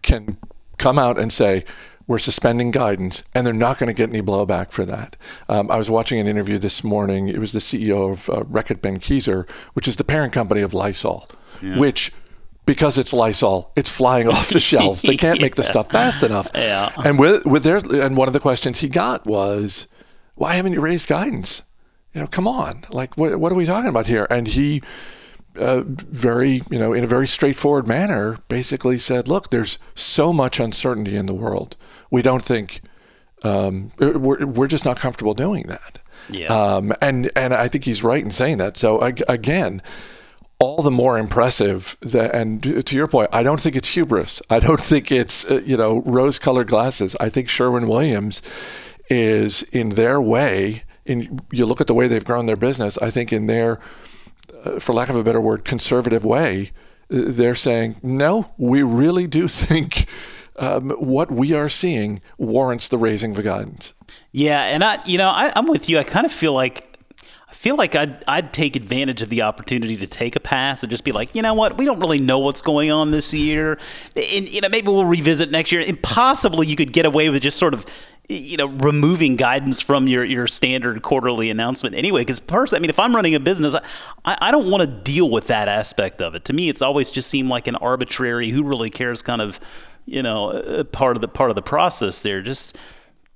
can 0.02 0.38
come 0.78 1.00
out 1.00 1.18
and 1.18 1.34
say, 1.34 1.66
we're 2.06 2.20
suspending 2.20 2.72
guidance, 2.72 3.24
and 3.34 3.46
they're 3.46 3.54
not 3.54 3.80
going 3.80 3.88
to 3.88 3.94
get 3.94 4.10
any 4.10 4.22
blowback 4.22 4.72
for 4.72 4.86
that. 4.86 5.18
Um, 5.50 5.70
I 5.70 5.76
was 5.76 5.90
watching 5.90 6.20
an 6.20 6.28
interview 6.28 6.58
this 6.58 6.84
morning. 6.84 7.28
It 7.28 7.40
was 7.40 7.52
the 7.52 7.60
CEO 7.60 8.12
of 8.12 8.30
uh, 8.30 8.44
Reckitt 8.44 8.80
Benckiser, 8.80 9.50
which 9.74 9.88
is 9.88 9.98
the 9.98 10.06
parent 10.06 10.32
company 10.32 10.62
of 10.62 10.74
Lysol, 10.74 11.28
yeah. 11.62 11.78
which 11.78 12.14
because 12.66 12.98
it's 12.98 13.12
Lysol, 13.12 13.74
it's 13.76 13.90
flying 13.90 14.30
off 14.30 14.50
the 14.50 14.60
shelves. 14.60 15.02
They 15.02 15.18
can't 15.18 15.40
yeah. 15.40 15.46
make 15.46 15.56
the 15.56 15.64
stuff 15.66 15.92
fast 15.92 16.24
enough. 16.24 16.50
Yeah. 16.56 16.94
And 17.04 17.20
with 17.20 17.46
with 17.46 17.64
their 17.64 17.78
and 17.78 18.16
one 18.16 18.30
of 18.30 18.34
the 18.34 18.40
questions 18.40 18.80
he 18.80 18.88
got 18.88 19.26
was, 19.26 19.88
"Why 20.36 20.54
haven't 20.54 20.74
you 20.74 20.82
raised 20.82 21.08
guidance?" 21.08 21.64
you 22.18 22.22
know, 22.22 22.28
come 22.28 22.48
on, 22.48 22.84
like 22.90 23.16
what, 23.16 23.40
what 23.40 23.52
are 23.52 23.56
we 23.56 23.66
talking 23.68 23.90
about 23.90 24.08
here? 24.08 24.26
And 24.32 24.48
he, 24.48 24.82
uh, 25.58 25.84
very, 25.86 26.62
you 26.70 26.80
know, 26.80 26.94
in 26.94 27.04
a 27.04 27.08
very 27.08 27.28
straightforward 27.28 27.88
manner, 27.88 28.40
basically 28.48 28.98
said, 29.00 29.28
look, 29.28 29.50
there's 29.50 29.80
so 29.96 30.32
much 30.32 30.60
uncertainty 30.60 31.16
in 31.16 31.26
the 31.26 31.34
world. 31.34 31.76
We 32.12 32.22
don't 32.22 32.44
think, 32.44 32.82
um, 33.44 33.92
we're, 34.00 34.46
we're 34.46 34.68
just 34.68 34.86
not 34.86 34.98
comfortable 34.98 35.34
doing 35.34 35.64
that. 35.68 36.00
Yeah. 36.30 36.48
Um, 36.48 36.94
and, 37.02 37.32
and 37.36 37.54
I 37.54 37.68
think 37.68 37.86
he's 37.86 38.04
right 38.04 38.24
in 38.24 38.32
saying 38.32 38.58
that. 38.58 38.78
So 38.78 39.02
again, 39.02 39.82
all 40.60 40.82
the 40.82 40.92
more 40.92 41.18
impressive 41.18 41.96
that, 42.02 42.34
and 42.34 42.64
to 42.86 42.96
your 42.96 43.08
point, 43.08 43.30
I 43.32 43.44
don't 43.44 43.60
think 43.60 43.76
it's 43.76 43.90
hubris. 43.90 44.42
I 44.50 44.60
don't 44.60 44.82
think 44.92 45.12
it's, 45.12 45.46
uh, 45.46 45.62
you 45.66 45.78
know, 45.78 46.02
rose 46.02 46.40
colored 46.40 46.68
glasses. 46.68 47.16
I 47.20 47.30
think 47.30 47.50
Sherwin 47.50 47.88
Williams 47.88 48.42
is 49.10 49.64
in 49.64 49.90
their 49.90 50.20
way, 50.22 50.84
in 51.06 51.40
you 51.52 51.66
look 51.66 51.80
at 51.80 51.88
the 51.88 51.94
way 51.94 52.08
they've 52.08 52.26
grown 52.26 52.48
their 52.48 52.58
business, 52.58 52.98
I 52.98 53.12
think 53.12 53.32
in 53.32 53.48
their 53.48 53.80
for 54.80 54.94
lack 54.94 55.10
of 55.10 55.16
a 55.16 55.24
better 55.24 55.42
word, 55.42 55.66
conservative 55.66 56.24
way, 56.24 56.72
they're 57.10 57.56
saying, 57.56 57.98
no, 58.04 58.52
we 58.58 58.84
really 58.84 59.28
do 59.28 59.48
think 59.48 60.08
um, 60.58 60.92
what 60.92 61.32
we 61.32 61.54
are 61.54 61.70
seeing 61.70 62.22
warrants 62.38 62.90
the 62.90 62.98
raising 62.98 63.38
of 63.38 63.44
guidance. 63.44 63.94
Yeah, 64.32 64.64
and 64.64 64.84
I, 64.84 65.04
you 65.06 65.18
know, 65.18 65.30
I, 65.30 65.52
I'm 65.56 65.68
with 65.68 65.90
you. 65.90 66.00
I 66.00 66.04
kind 66.04 66.26
of 66.26 66.32
feel 66.32 66.54
like 66.54 66.84
I 67.50 67.54
feel 67.54 67.78
like 67.78 67.96
I'd, 67.96 68.24
I'd 68.28 68.54
take 68.54 68.76
advantage 68.76 69.22
of 69.22 69.30
the 69.30 69.44
opportunity 69.44 69.96
to 69.98 70.08
take 70.08 70.36
a 70.36 70.40
pass 70.40 70.84
and 70.84 70.90
just 70.90 71.06
be 71.06 71.14
like, 71.14 71.34
you 71.34 71.42
know 71.42 71.54
what, 71.54 71.78
we 71.78 71.86
don't 71.86 72.00
really 72.02 72.20
know 72.20 72.40
what's 72.40 72.62
going 72.62 72.92
on 72.92 73.12
this 73.12 73.34
year, 73.34 73.80
and 74.16 74.50
you 74.50 74.60
know 74.62 74.70
maybe 74.70 74.88
we'll 74.88 75.06
revisit 75.06 75.50
next 75.50 75.72
year. 75.72 75.82
And 75.86 76.02
possibly 76.02 76.68
you 76.68 76.76
could 76.76 76.92
get 76.92 77.06
away 77.06 77.30
with 77.30 77.42
just 77.42 77.58
sort 77.58 77.74
of 77.74 77.86
you 78.30 78.58
know 78.58 78.68
removing 78.68 79.36
guidance 79.36 79.80
from 79.80 80.08
your 80.08 80.24
your 80.24 80.48
standard 80.48 81.02
quarterly 81.02 81.50
announcement 81.50 81.96
anyway 81.96 82.22
because 82.22 82.40
personally 82.40 82.80
i 82.80 82.82
mean 82.82 82.90
if 82.90 83.00
i'm 83.00 83.16
running 83.16 83.34
a 83.36 83.40
business 83.40 83.74
i, 84.26 84.38
I 84.42 84.52
don't 84.52 84.70
want 84.70 84.82
to 84.82 84.88
deal 84.88 85.30
with 85.30 85.48
that 85.48 85.68
aspect 85.70 86.22
of 86.22 86.36
it 86.36 86.44
to 86.46 86.54
me 86.54 86.68
it's 86.68 86.82
always 86.82 87.10
just 87.12 87.30
seemed 87.30 87.50
like 87.50 87.68
an 87.68 87.76
arbitrary 87.76 88.50
who 88.50 88.64
really 88.64 88.90
cares 88.90 89.22
kind 89.22 89.42
of 89.42 89.60
you 90.06 90.22
know 90.22 90.50
uh, 90.52 90.84
part 90.84 91.16
of 91.16 91.22
the 91.22 91.30
part 91.30 91.52
of 91.52 91.56
the 91.56 91.62
process 91.62 92.22
there 92.22 92.42
just 92.42 92.78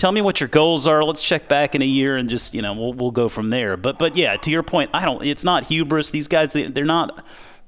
tell 0.02 0.12
me 0.12 0.20
what 0.20 0.42
your 0.42 0.50
goals 0.50 0.88
are. 0.88 1.04
Let's 1.04 1.22
check 1.22 1.48
back 1.48 1.76
in 1.76 1.84
a 1.84 1.86
year 1.86 2.18
and 2.18 2.28
just 2.28 2.56
you 2.56 2.62
know 2.64 2.74
we'll 2.74 2.94
we'll 2.94 3.12
go 3.12 3.30
from 3.30 3.52
there. 3.52 3.78
But 3.78 4.00
but 4.00 4.16
yeah, 4.16 4.36
to 4.36 4.50
your 4.50 4.64
point, 4.64 4.90
I 4.96 5.06
don't. 5.06 5.24
It's 5.24 5.44
not 5.44 5.66
hubris. 5.66 6.10
These 6.10 6.28
guys 6.28 6.54
they, 6.54 6.66
they're 6.66 6.86
not. 6.86 7.24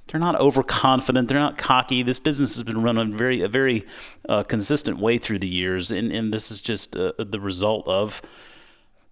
They're 0.07 0.19
not 0.19 0.39
overconfident. 0.39 1.27
They're 1.27 1.39
not 1.39 1.57
cocky. 1.57 2.03
This 2.03 2.19
business 2.19 2.55
has 2.55 2.63
been 2.63 2.81
run 2.81 2.97
a 2.97 3.05
very 3.05 3.41
a 3.41 3.47
very 3.47 3.85
uh, 4.29 4.43
consistent 4.43 4.99
way 4.99 5.17
through 5.17 5.39
the 5.39 5.47
years, 5.47 5.91
and, 5.91 6.11
and 6.11 6.33
this 6.33 6.51
is 6.51 6.61
just 6.61 6.95
uh, 6.95 7.13
the 7.17 7.39
result 7.39 7.87
of 7.87 8.21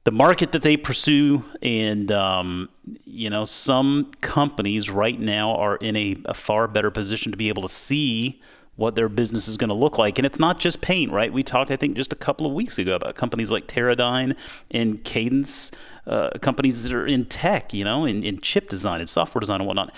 the 0.04 0.12
market 0.12 0.52
that 0.52 0.62
they 0.62 0.78
pursue. 0.78 1.44
And 1.62 2.12
um, 2.12 2.70
you 3.06 3.30
know, 3.30 3.46
some 3.46 4.12
companies 4.22 4.90
right 4.90 5.20
now 5.20 5.56
are 5.56 5.78
in 5.78 5.96
a, 5.96 6.18
a 6.26 6.34
far 6.34 6.68
better 6.68 6.92
position 6.92 7.32
to 7.32 7.38
be 7.38 7.50
able 7.50 7.64
to 7.64 7.70
see 7.70 8.42
what 8.76 8.96
their 8.96 9.10
business 9.10 9.48
is 9.48 9.58
going 9.58 9.70
to 9.70 9.76
look 9.76 9.98
like. 9.98 10.18
And 10.18 10.26
it's 10.26 10.40
not 10.40 10.60
just 10.60 10.82
paint, 10.82 11.12
right? 11.12 11.32
We 11.32 11.44
talked, 11.44 11.72
I 11.72 11.76
think, 11.76 11.96
just 11.96 12.14
a 12.14 12.16
couple 12.16 12.48
of 12.48 12.54
weeks 12.54 12.80
ago 12.80 12.96
about 12.96 13.16
companies 13.16 13.52
like 13.52 13.68
Teradyne 13.68 14.36
and 14.72 15.04
Cadence, 15.04 15.72
uh, 16.08 16.32
companies 16.42 16.84
that 16.84 16.94
are 16.94 17.06
in 17.06 17.26
tech, 17.26 17.74
you 17.74 17.84
know, 17.84 18.06
in, 18.06 18.24
in 18.24 18.40
chip 18.40 18.70
design 18.70 19.00
and 19.00 19.10
software 19.10 19.40
design 19.40 19.60
and 19.62 19.68
whatnot 19.68 19.94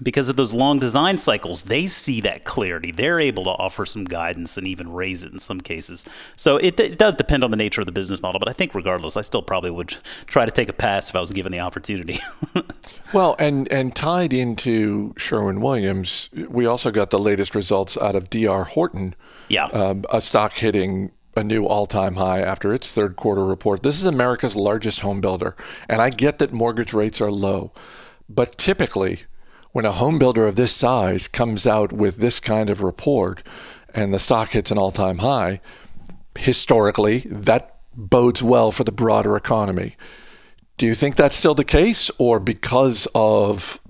because 0.00 0.28
of 0.28 0.36
those 0.36 0.52
long 0.52 0.78
design 0.78 1.18
cycles, 1.18 1.62
they 1.62 1.86
see 1.86 2.20
that 2.22 2.44
clarity. 2.44 2.90
They're 2.90 3.20
able 3.20 3.44
to 3.44 3.50
offer 3.50 3.84
some 3.84 4.04
guidance 4.04 4.56
and 4.56 4.66
even 4.66 4.92
raise 4.92 5.24
it 5.24 5.32
in 5.32 5.38
some 5.38 5.60
cases. 5.60 6.06
So 6.36 6.56
it, 6.56 6.78
it, 6.80 6.98
does 6.98 7.14
depend 7.14 7.44
on 7.44 7.50
the 7.50 7.56
nature 7.56 7.82
of 7.82 7.86
the 7.86 7.92
business 7.92 8.22
model, 8.22 8.38
but 8.38 8.48
I 8.48 8.52
think 8.52 8.74
regardless, 8.74 9.16
I 9.16 9.22
still 9.22 9.42
probably 9.42 9.70
would 9.70 9.96
try 10.26 10.46
to 10.46 10.50
take 10.50 10.68
a 10.68 10.72
pass 10.72 11.10
if 11.10 11.16
I 11.16 11.20
was 11.20 11.32
given 11.32 11.52
the 11.52 11.60
opportunity. 11.60 12.20
well, 13.12 13.36
and 13.38 13.70
and 13.70 13.94
tied 13.94 14.32
into 14.32 15.14
Sherwin 15.18 15.60
Williams, 15.60 16.30
we 16.48 16.64
also 16.64 16.90
got 16.90 17.10
the 17.10 17.18
latest 17.18 17.54
results 17.54 17.98
out 17.98 18.14
of 18.14 18.30
DR 18.30 18.64
Horton. 18.64 19.14
Yeah, 19.48 19.66
um, 19.66 20.04
a 20.10 20.20
stock 20.20 20.54
hitting 20.54 21.12
a 21.34 21.42
new 21.42 21.64
all-time 21.64 22.16
high 22.16 22.40
after 22.40 22.74
its 22.74 22.92
third 22.92 23.16
quarter 23.16 23.44
report. 23.44 23.82
This 23.82 23.98
is 23.98 24.04
America's 24.04 24.54
largest 24.54 25.00
home 25.00 25.20
builder, 25.20 25.56
and 25.88 26.00
I 26.00 26.10
get 26.10 26.38
that 26.38 26.52
mortgage 26.52 26.92
rates 26.92 27.20
are 27.20 27.32
low, 27.32 27.72
but 28.28 28.58
typically 28.58 29.22
when 29.72 29.84
a 29.84 29.92
home 29.92 30.18
builder 30.18 30.46
of 30.46 30.56
this 30.56 30.72
size 30.72 31.28
comes 31.28 31.66
out 31.66 31.92
with 31.92 32.18
this 32.18 32.40
kind 32.40 32.70
of 32.70 32.82
report 32.82 33.42
and 33.94 34.12
the 34.12 34.18
stock 34.18 34.50
hits 34.50 34.70
an 34.70 34.78
all 34.78 34.90
time 34.90 35.18
high, 35.18 35.60
historically, 36.38 37.20
that 37.30 37.76
bodes 37.94 38.42
well 38.42 38.70
for 38.70 38.84
the 38.84 38.92
broader 38.92 39.36
economy. 39.36 39.96
Do 40.78 40.86
you 40.86 40.94
think 40.94 41.16
that's 41.16 41.36
still 41.36 41.54
the 41.54 41.64
case, 41.64 42.10
or 42.18 42.40
because 42.40 43.06
of 43.14 43.80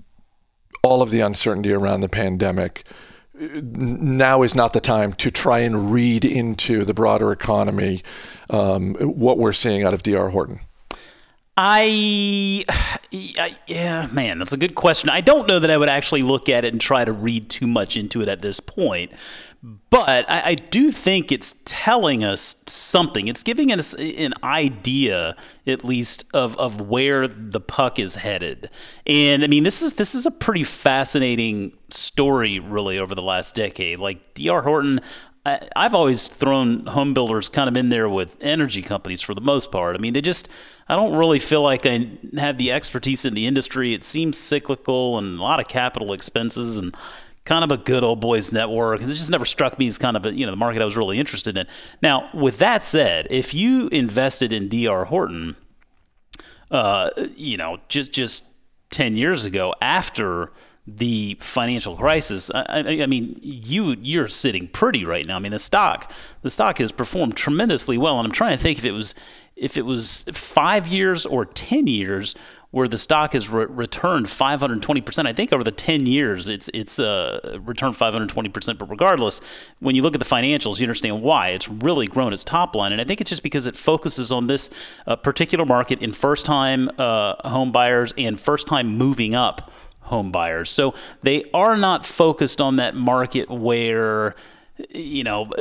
all 0.83 1.01
of 1.01 1.11
the 1.11 1.21
uncertainty 1.21 1.71
around 1.71 2.01
the 2.01 2.09
pandemic, 2.09 2.85
now 3.33 4.43
is 4.43 4.53
not 4.53 4.73
the 4.73 4.81
time 4.81 5.13
to 5.13 5.31
try 5.31 5.59
and 5.59 5.91
read 5.91 6.23
into 6.23 6.85
the 6.85 6.93
broader 6.93 7.31
economy 7.31 8.03
um, 8.49 8.95
what 8.95 9.37
we're 9.37 9.53
seeing 9.53 9.83
out 9.83 9.93
of 9.93 10.03
DR 10.03 10.29
Horton? 10.29 10.59
I, 11.55 12.65
I, 13.13 13.57
yeah, 13.67 14.07
man, 14.11 14.39
that's 14.39 14.53
a 14.53 14.57
good 14.57 14.75
question. 14.75 15.09
I 15.09 15.21
don't 15.21 15.47
know 15.47 15.59
that 15.59 15.69
I 15.69 15.77
would 15.77 15.89
actually 15.89 16.23
look 16.23 16.49
at 16.49 16.65
it 16.65 16.73
and 16.73 16.81
try 16.81 17.05
to 17.05 17.11
read 17.11 17.49
too 17.49 17.67
much 17.67 17.95
into 17.97 18.21
it 18.21 18.27
at 18.27 18.41
this 18.41 18.59
point, 18.59 19.11
but 19.89 20.29
I, 20.29 20.41
I 20.49 20.55
do 20.55 20.91
think 20.91 21.31
it's 21.31 21.61
telling 21.63 22.23
us 22.23 22.63
something. 22.67 23.27
It's 23.27 23.43
giving 23.43 23.71
us 23.71 23.93
an 23.93 24.33
idea, 24.43 25.37
at 25.65 25.85
least, 25.85 26.25
of 26.33 26.57
of 26.57 26.81
where 26.81 27.29
the 27.29 27.61
puck 27.61 27.97
is 27.97 28.15
headed. 28.15 28.69
And 29.07 29.41
I 29.41 29.47
mean, 29.47 29.63
this 29.63 29.81
is 29.81 29.93
this 29.93 30.15
is 30.15 30.25
a 30.25 30.31
pretty 30.31 30.65
fascinating 30.65 31.77
story, 31.89 32.59
really, 32.59 32.99
over 32.99 33.15
the 33.15 33.21
last 33.21 33.55
decade. 33.55 33.99
Like 33.99 34.33
D.R. 34.33 34.63
Horton, 34.63 34.99
I, 35.45 35.67
have 35.75 35.93
always 35.93 36.29
thrown 36.29 36.85
home 36.85 37.13
builders 37.13 37.49
kind 37.49 37.67
of 37.67 37.75
in 37.75 37.89
there 37.89 38.07
with 38.07 38.37
energy 38.41 38.81
companies 38.81 39.21
for 39.21 39.33
the 39.33 39.41
most 39.41 39.71
part. 39.71 39.95
I 39.95 39.99
mean, 39.99 40.13
they 40.13 40.21
just, 40.21 40.47
I 40.87 40.95
don't 40.95 41.15
really 41.15 41.39
feel 41.39 41.61
like 41.61 41.85
I 41.85 42.09
have 42.37 42.57
the 42.57 42.71
expertise 42.71 43.25
in 43.25 43.33
the 43.33 43.45
industry. 43.45 43.93
It 43.93 44.05
seems 44.05 44.37
cyclical 44.37 45.17
and 45.17 45.37
a 45.39 45.41
lot 45.41 45.59
of 45.59 45.67
capital 45.67 46.13
expenses 46.13 46.77
and 46.77 46.95
kind 47.43 47.65
of 47.65 47.71
a 47.71 47.77
good 47.77 48.03
old 48.03 48.21
boys 48.21 48.53
network. 48.53 49.01
It 49.01 49.07
just 49.07 49.29
never 49.29 49.43
struck 49.43 49.77
me 49.77 49.87
as 49.87 49.97
kind 49.97 50.15
of 50.15 50.25
a, 50.25 50.33
you 50.33 50.45
know, 50.45 50.51
the 50.51 50.57
market 50.57 50.81
I 50.81 50.85
was 50.85 50.95
really 50.95 51.19
interested 51.19 51.57
in. 51.57 51.67
Now, 52.01 52.29
with 52.33 52.57
that 52.59 52.83
said, 52.83 53.27
if 53.29 53.53
you 53.53 53.89
invested 53.89 54.53
in 54.53 54.69
DR 54.69 55.05
Horton, 55.07 55.57
uh, 56.71 57.09
you 57.35 57.57
know, 57.57 57.79
just, 57.89 58.13
just 58.13 58.45
10 58.91 59.17
years 59.17 59.43
ago 59.43 59.75
after 59.81 60.51
the 60.85 61.37
financial 61.39 61.95
crisis. 61.95 62.51
I, 62.53 62.83
I, 63.01 63.05
mean, 63.05 63.39
you 63.41 63.95
you're 64.01 64.27
sitting 64.27 64.67
pretty 64.67 65.05
right 65.05 65.25
now. 65.25 65.37
I 65.37 65.39
mean, 65.39 65.51
the 65.51 65.59
stock 65.59 66.11
the 66.41 66.49
stock 66.49 66.79
has 66.79 66.91
performed 66.91 67.37
tremendously 67.37 67.97
well, 67.97 68.19
and 68.19 68.25
I'm 68.25 68.33
trying 68.33 68.57
to 68.57 68.61
think 68.61 68.77
if 68.77 68.85
it 68.85 68.91
was 68.91 69.15
if 69.55 69.77
it 69.77 69.83
was 69.83 70.23
five 70.33 70.87
years 70.87 71.25
or 71.25 71.45
ten 71.45 71.87
years 71.87 72.35
where 72.71 72.87
the 72.87 72.97
stock 72.97 73.33
has 73.33 73.49
re- 73.49 73.67
returned 73.69 74.27
520 74.27 74.99
percent. 75.01 75.27
I 75.27 75.31
think 75.31 75.53
over 75.53 75.63
the 75.63 75.71
10 75.71 76.07
years, 76.07 76.49
it's 76.49 76.71
it's 76.73 76.99
uh, 76.99 77.59
returned 77.63 77.95
520 77.95 78.49
percent. 78.49 78.79
But 78.79 78.89
regardless, 78.89 79.41
when 79.79 79.95
you 79.95 80.01
look 80.01 80.15
at 80.15 80.19
the 80.19 80.25
financials, 80.25 80.79
you 80.79 80.85
understand 80.85 81.21
why 81.21 81.49
it's 81.49 81.69
really 81.69 82.07
grown 82.07 82.33
its 82.33 82.43
top 82.43 82.75
line, 82.75 82.91
and 82.91 82.99
I 82.99 83.03
think 83.05 83.21
it's 83.21 83.29
just 83.29 83.43
because 83.43 83.67
it 83.67 83.75
focuses 83.75 84.31
on 84.31 84.47
this 84.47 84.71
uh, 85.05 85.15
particular 85.15 85.65
market 85.65 86.01
in 86.01 86.13
first 86.13 86.45
time 86.45 86.89
uh, 86.97 87.47
home 87.47 87.71
buyers 87.71 88.11
and 88.17 88.39
first 88.39 88.65
time 88.65 88.97
moving 88.97 89.35
up 89.35 89.71
home 90.03 90.31
buyers. 90.31 90.69
So 90.69 90.93
they 91.21 91.49
are 91.53 91.77
not 91.77 92.05
focused 92.05 92.61
on 92.61 92.77
that 92.77 92.95
market 92.95 93.49
where 93.49 94.35
you 94.89 95.23
know 95.23 95.51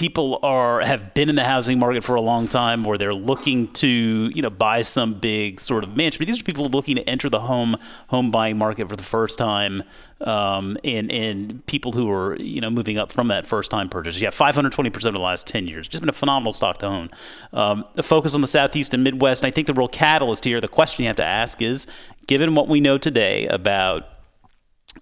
people 0.00 0.40
are 0.42 0.80
have 0.80 1.12
been 1.12 1.28
in 1.28 1.34
the 1.34 1.44
housing 1.44 1.78
market 1.78 2.02
for 2.02 2.14
a 2.14 2.22
long 2.22 2.48
time 2.48 2.86
or 2.86 2.96
they're 2.96 3.12
looking 3.12 3.70
to 3.70 3.86
you 4.34 4.40
know 4.40 4.48
buy 4.48 4.80
some 4.80 5.12
big 5.12 5.60
sort 5.60 5.84
of 5.84 5.94
mansion. 5.94 6.18
But 6.18 6.26
these 6.26 6.40
are 6.40 6.42
people 6.42 6.70
looking 6.70 6.96
to 6.96 7.06
enter 7.06 7.28
the 7.28 7.40
home 7.40 7.76
home 8.08 8.30
buying 8.30 8.56
market 8.56 8.88
for 8.88 8.96
the 8.96 9.02
first 9.02 9.36
time 9.36 9.82
um, 10.22 10.78
and 10.84 11.12
and 11.12 11.66
people 11.66 11.92
who 11.92 12.10
are 12.10 12.34
you 12.36 12.62
know 12.62 12.70
moving 12.70 12.96
up 12.96 13.12
from 13.12 13.28
that 13.28 13.44
first 13.44 13.70
time 13.70 13.90
purchase. 13.90 14.18
Yeah 14.18 14.30
520 14.30 14.88
percent 14.88 15.14
of 15.14 15.18
the 15.18 15.22
last 15.22 15.46
10 15.46 15.68
years. 15.68 15.86
Just 15.86 16.00
been 16.00 16.08
a 16.08 16.14
phenomenal 16.14 16.54
stock 16.54 16.78
to 16.78 16.86
own. 16.86 17.10
Um, 17.52 17.84
the 17.94 18.02
focus 18.02 18.34
on 18.34 18.40
the 18.40 18.46
southeast 18.46 18.94
and 18.94 19.04
midwest 19.04 19.44
and 19.44 19.48
I 19.48 19.54
think 19.54 19.66
the 19.66 19.74
real 19.74 19.86
catalyst 19.86 20.46
here 20.46 20.62
the 20.62 20.68
question 20.68 21.02
you 21.02 21.08
have 21.08 21.16
to 21.16 21.24
ask 21.24 21.60
is 21.60 21.86
given 22.26 22.54
what 22.54 22.68
we 22.68 22.80
know 22.80 22.96
today 22.96 23.46
about 23.48 24.08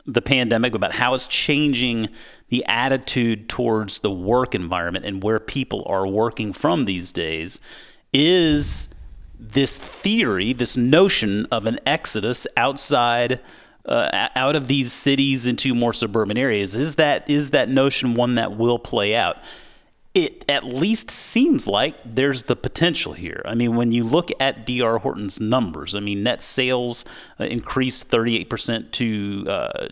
the 0.04 0.22
pandemic, 0.22 0.74
about 0.74 0.92
how 0.92 1.14
it's 1.14 1.26
changing 1.26 2.08
the 2.48 2.64
attitude 2.66 3.48
towards 3.48 4.00
the 4.00 4.10
work 4.10 4.54
environment 4.54 5.04
and 5.04 5.22
where 5.22 5.40
people 5.40 5.84
are 5.86 6.06
working 6.06 6.52
from 6.52 6.84
these 6.84 7.12
days, 7.12 7.60
is 8.12 8.94
this 9.38 9.78
theory, 9.78 10.52
this 10.52 10.76
notion 10.76 11.46
of 11.50 11.66
an 11.66 11.78
exodus 11.86 12.46
outside. 12.56 13.40
Uh, 13.84 14.28
out 14.36 14.54
of 14.54 14.66
these 14.66 14.92
cities 14.92 15.46
into 15.46 15.74
more 15.74 15.94
suburban 15.94 16.36
areas 16.36 16.76
is 16.76 16.96
that 16.96 17.24
is 17.30 17.52
that 17.52 17.70
notion 17.70 18.12
one 18.14 18.34
that 18.34 18.54
will 18.54 18.78
play 18.78 19.16
out 19.16 19.42
it 20.14 20.44
at 20.48 20.64
least 20.64 21.10
seems 21.10 21.66
like 21.66 21.94
there's 22.04 22.44
the 22.44 22.56
potential 22.56 23.12
here. 23.12 23.42
I 23.44 23.54
mean, 23.54 23.76
when 23.76 23.92
you 23.92 24.04
look 24.04 24.30
at 24.40 24.66
DR 24.66 24.98
Horton's 24.98 25.40
numbers, 25.40 25.94
I 25.94 26.00
mean, 26.00 26.22
net 26.22 26.42
sales 26.42 27.04
uh, 27.38 27.44
increased 27.44 28.10
38% 28.10 28.90
to 28.92 29.44
uh, 29.48 29.88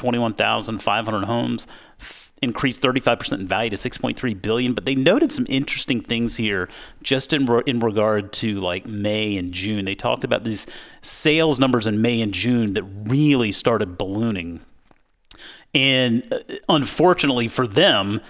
21,500 0.00 1.26
homes, 1.26 1.66
increased 2.40 2.80
35% 2.80 3.40
in 3.40 3.46
value 3.46 3.68
to 3.68 3.76
6.3 3.76 4.40
billion. 4.40 4.72
But 4.72 4.86
they 4.86 4.94
noted 4.94 5.30
some 5.30 5.44
interesting 5.50 6.00
things 6.00 6.38
here, 6.38 6.70
just 7.02 7.34
in 7.34 7.44
re- 7.44 7.62
in 7.66 7.80
regard 7.80 8.32
to 8.34 8.58
like 8.60 8.86
May 8.86 9.36
and 9.36 9.52
June. 9.52 9.84
They 9.84 9.94
talked 9.94 10.24
about 10.24 10.44
these 10.44 10.66
sales 11.02 11.60
numbers 11.60 11.86
in 11.86 12.00
May 12.00 12.22
and 12.22 12.32
June 12.32 12.72
that 12.72 12.82
really 12.84 13.52
started 13.52 13.98
ballooning. 13.98 14.60
And 15.74 16.26
uh, 16.32 16.38
unfortunately 16.66 17.48
for 17.48 17.66
them, 17.66 18.22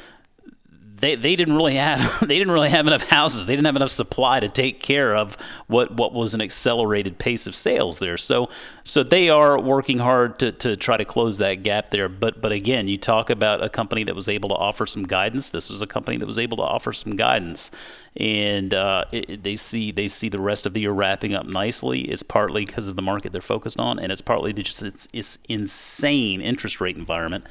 they, 1.00 1.16
they 1.16 1.34
didn't 1.34 1.54
really 1.54 1.74
have 1.74 2.20
they 2.26 2.38
didn't 2.38 2.52
really 2.52 2.70
have 2.70 2.86
enough 2.86 3.08
houses. 3.08 3.46
They 3.46 3.56
didn't 3.56 3.66
have 3.66 3.76
enough 3.76 3.90
supply 3.90 4.40
to 4.40 4.48
take 4.48 4.80
care 4.80 5.14
of 5.14 5.36
what 5.66 5.96
what 5.96 6.12
was 6.12 6.34
an 6.34 6.40
accelerated 6.40 7.18
pace 7.18 7.46
of 7.46 7.56
sales 7.56 7.98
there. 7.98 8.16
So 8.16 8.48
so 8.84 9.02
they 9.02 9.28
are 9.28 9.58
working 9.58 9.98
hard 9.98 10.38
to, 10.40 10.52
to 10.52 10.76
try 10.76 10.96
to 10.96 11.04
close 11.04 11.38
that 11.38 11.62
gap 11.62 11.90
there. 11.90 12.08
But 12.08 12.40
but 12.40 12.52
again, 12.52 12.88
you 12.88 12.98
talk 12.98 13.30
about 13.30 13.62
a 13.62 13.68
company 13.68 14.04
that 14.04 14.14
was 14.14 14.28
able 14.28 14.48
to 14.50 14.54
offer 14.54 14.86
some 14.86 15.04
guidance. 15.04 15.50
This 15.50 15.70
was 15.70 15.82
a 15.82 15.86
company 15.86 16.16
that 16.18 16.26
was 16.26 16.38
able 16.38 16.56
to 16.58 16.62
offer 16.62 16.92
some 16.92 17.16
guidance, 17.16 17.70
and 18.16 18.74
uh, 18.74 19.04
it, 19.12 19.42
they 19.42 19.56
see 19.56 19.90
they 19.92 20.08
see 20.08 20.28
the 20.28 20.40
rest 20.40 20.66
of 20.66 20.74
the 20.74 20.80
year 20.80 20.92
wrapping 20.92 21.34
up 21.34 21.46
nicely. 21.46 22.00
It's 22.02 22.22
partly 22.22 22.64
because 22.64 22.88
of 22.88 22.96
the 22.96 23.02
market 23.02 23.32
they're 23.32 23.40
focused 23.40 23.78
on, 23.78 23.98
and 23.98 24.10
it's 24.10 24.22
partly 24.22 24.52
just 24.52 24.82
it's, 24.82 25.08
it's 25.12 25.38
insane 25.48 26.40
interest 26.40 26.80
rate 26.80 26.96
environment 26.96 27.44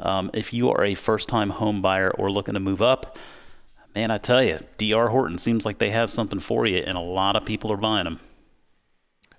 um, 0.00 0.30
if 0.32 0.52
you 0.52 0.70
are 0.70 0.84
a 0.84 0.94
first 0.94 1.28
time 1.28 1.50
home 1.50 1.82
buyer 1.82 2.10
or 2.10 2.30
looking 2.30 2.54
to 2.54 2.60
move 2.60 2.82
up, 2.82 3.18
man, 3.94 4.10
I 4.10 4.18
tell 4.18 4.42
you, 4.42 4.60
DR 4.78 5.08
Horton 5.08 5.38
seems 5.38 5.66
like 5.66 5.78
they 5.78 5.90
have 5.90 6.10
something 6.10 6.40
for 6.40 6.66
you, 6.66 6.78
and 6.78 6.96
a 6.96 7.00
lot 7.02 7.36
of 7.36 7.44
people 7.44 7.70
are 7.72 7.76
buying 7.76 8.04
them. 8.04 8.20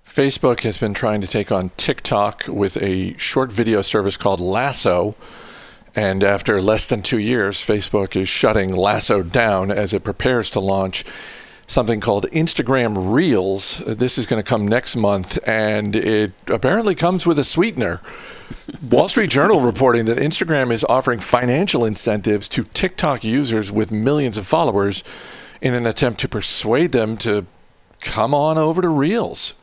Facebook 0.06 0.62
has 0.62 0.78
been 0.78 0.94
trying 0.94 1.22
to 1.22 1.28
take 1.28 1.52
on 1.52 1.70
TikTok 1.70 2.44
with 2.48 2.78
a 2.82 3.18
short 3.18 3.52
video 3.52 3.82
service 3.82 4.18
called 4.18 4.42
Lasso. 4.42 5.16
And 5.96 6.24
after 6.24 6.62
less 6.62 6.88
than 6.88 7.02
two 7.02 7.20
years, 7.20 7.58
Facebook 7.58 8.16
is 8.16 8.28
shutting 8.28 8.72
Lasso 8.72 9.22
down 9.22 9.72
as 9.72 9.94
it 9.94 10.04
prepares 10.04 10.50
to 10.52 10.60
launch 10.60 11.06
something 11.68 12.00
called 12.00 12.26
Instagram 12.32 13.14
Reels. 13.14 13.78
This 13.86 14.18
is 14.18 14.26
going 14.26 14.42
to 14.42 14.48
come 14.48 14.68
next 14.68 14.96
month, 14.96 15.38
and 15.48 15.96
it 15.96 16.34
apparently 16.48 16.96
comes 16.96 17.26
with 17.26 17.40
a 17.40 17.44
sweetener. 17.44 18.02
Wall 18.90 19.08
Street 19.08 19.30
Journal 19.30 19.62
reporting 19.62 20.06
that 20.06 20.18
Instagram 20.18 20.72
is 20.72 20.84
offering 20.84 21.20
financial 21.20 21.86
incentives 21.86 22.48
to 22.50 22.64
TikTok 22.66 23.24
users 23.24 23.72
with 23.72 23.92
millions 23.92 24.38
of 24.38 24.48
followers 24.48 25.04
in 25.62 25.74
an 25.74 25.86
attempt 25.86 26.20
to 26.22 26.28
persuade 26.28 26.92
them 26.92 27.18
to 27.18 27.46
come 28.02 28.34
on 28.34 28.58
over 28.58 28.82
to 28.82 28.90
Reels. 28.90 29.54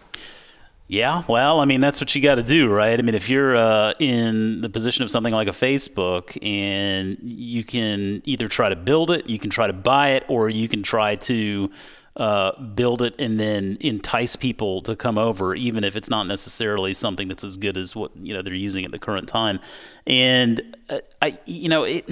Yeah, 0.90 1.23
well, 1.28 1.61
I 1.61 1.66
mean, 1.66 1.80
that's 1.80 2.00
what 2.00 2.16
you 2.16 2.20
got 2.20 2.35
to 2.35 2.42
do, 2.42 2.68
right? 2.68 2.99
I 2.99 3.02
mean, 3.02 3.14
if 3.14 3.30
you're 3.30 3.54
uh, 3.54 3.92
in 4.00 4.61
the 4.61 4.68
position 4.68 5.04
of 5.04 5.11
something 5.12 5.32
like 5.32 5.47
a 5.47 5.52
Facebook 5.52 6.37
and 6.42 7.16
you 7.23 7.62
can 7.62 8.23
either 8.25 8.49
try 8.49 8.68
to 8.68 8.75
build 8.75 9.12
it, 9.12 9.30
you 9.30 9.38
can 9.38 9.50
try 9.50 9.68
to 9.68 9.73
buy 9.73 10.14
it, 10.14 10.25
or 10.26 10.49
you 10.49 10.66
can 10.66 10.82
try 10.82 11.14
to 11.14 11.70
uh, 12.16 12.61
build 12.61 13.02
it 13.02 13.14
and 13.20 13.38
then 13.38 13.78
entice 13.80 14.35
people 14.35 14.82
to 14.82 14.97
come 14.97 15.16
over, 15.16 15.54
even 15.54 15.85
if 15.85 15.94
it's 15.94 16.11
not 16.11 16.25
necessarily 16.25 16.92
something 16.92 17.28
that's 17.28 17.44
as 17.44 17.56
good 17.56 17.76
as 17.76 17.94
what 17.94 18.11
you 18.16 18.35
know 18.35 18.42
they're 18.42 18.52
using 18.52 18.85
at 18.85 18.90
the 18.90 18.99
current 18.99 19.28
time. 19.28 19.61
And 20.09 20.76
uh, 20.88 20.99
I, 21.23 21.38
you 21.47 21.68
know, 21.68 21.85
it. 21.85 22.11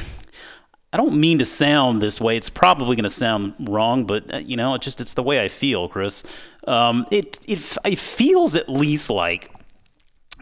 I 0.92 0.96
don't 0.96 1.20
mean 1.20 1.38
to 1.38 1.44
sound 1.44 2.00
this 2.00 2.20
way. 2.20 2.36
It's 2.36 2.48
probably 2.48 2.96
going 2.96 3.04
to 3.04 3.10
sound 3.10 3.54
wrong, 3.60 4.04
but 4.04 4.32
uh, 4.32 4.38
you 4.38 4.56
know, 4.56 4.74
it 4.74 4.82
just 4.82 5.00
it's 5.00 5.14
the 5.14 5.22
way 5.22 5.42
I 5.42 5.48
feel, 5.48 5.88
Chris. 5.88 6.24
Um, 6.66 7.06
it 7.10 7.38
it 7.46 7.76
it 7.84 7.98
feels 7.98 8.56
at 8.56 8.68
least 8.68 9.10
like 9.10 9.52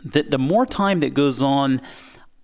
that 0.04 0.30
the 0.30 0.38
more 0.38 0.64
time 0.64 1.00
that 1.00 1.14
goes 1.14 1.42
on, 1.42 1.80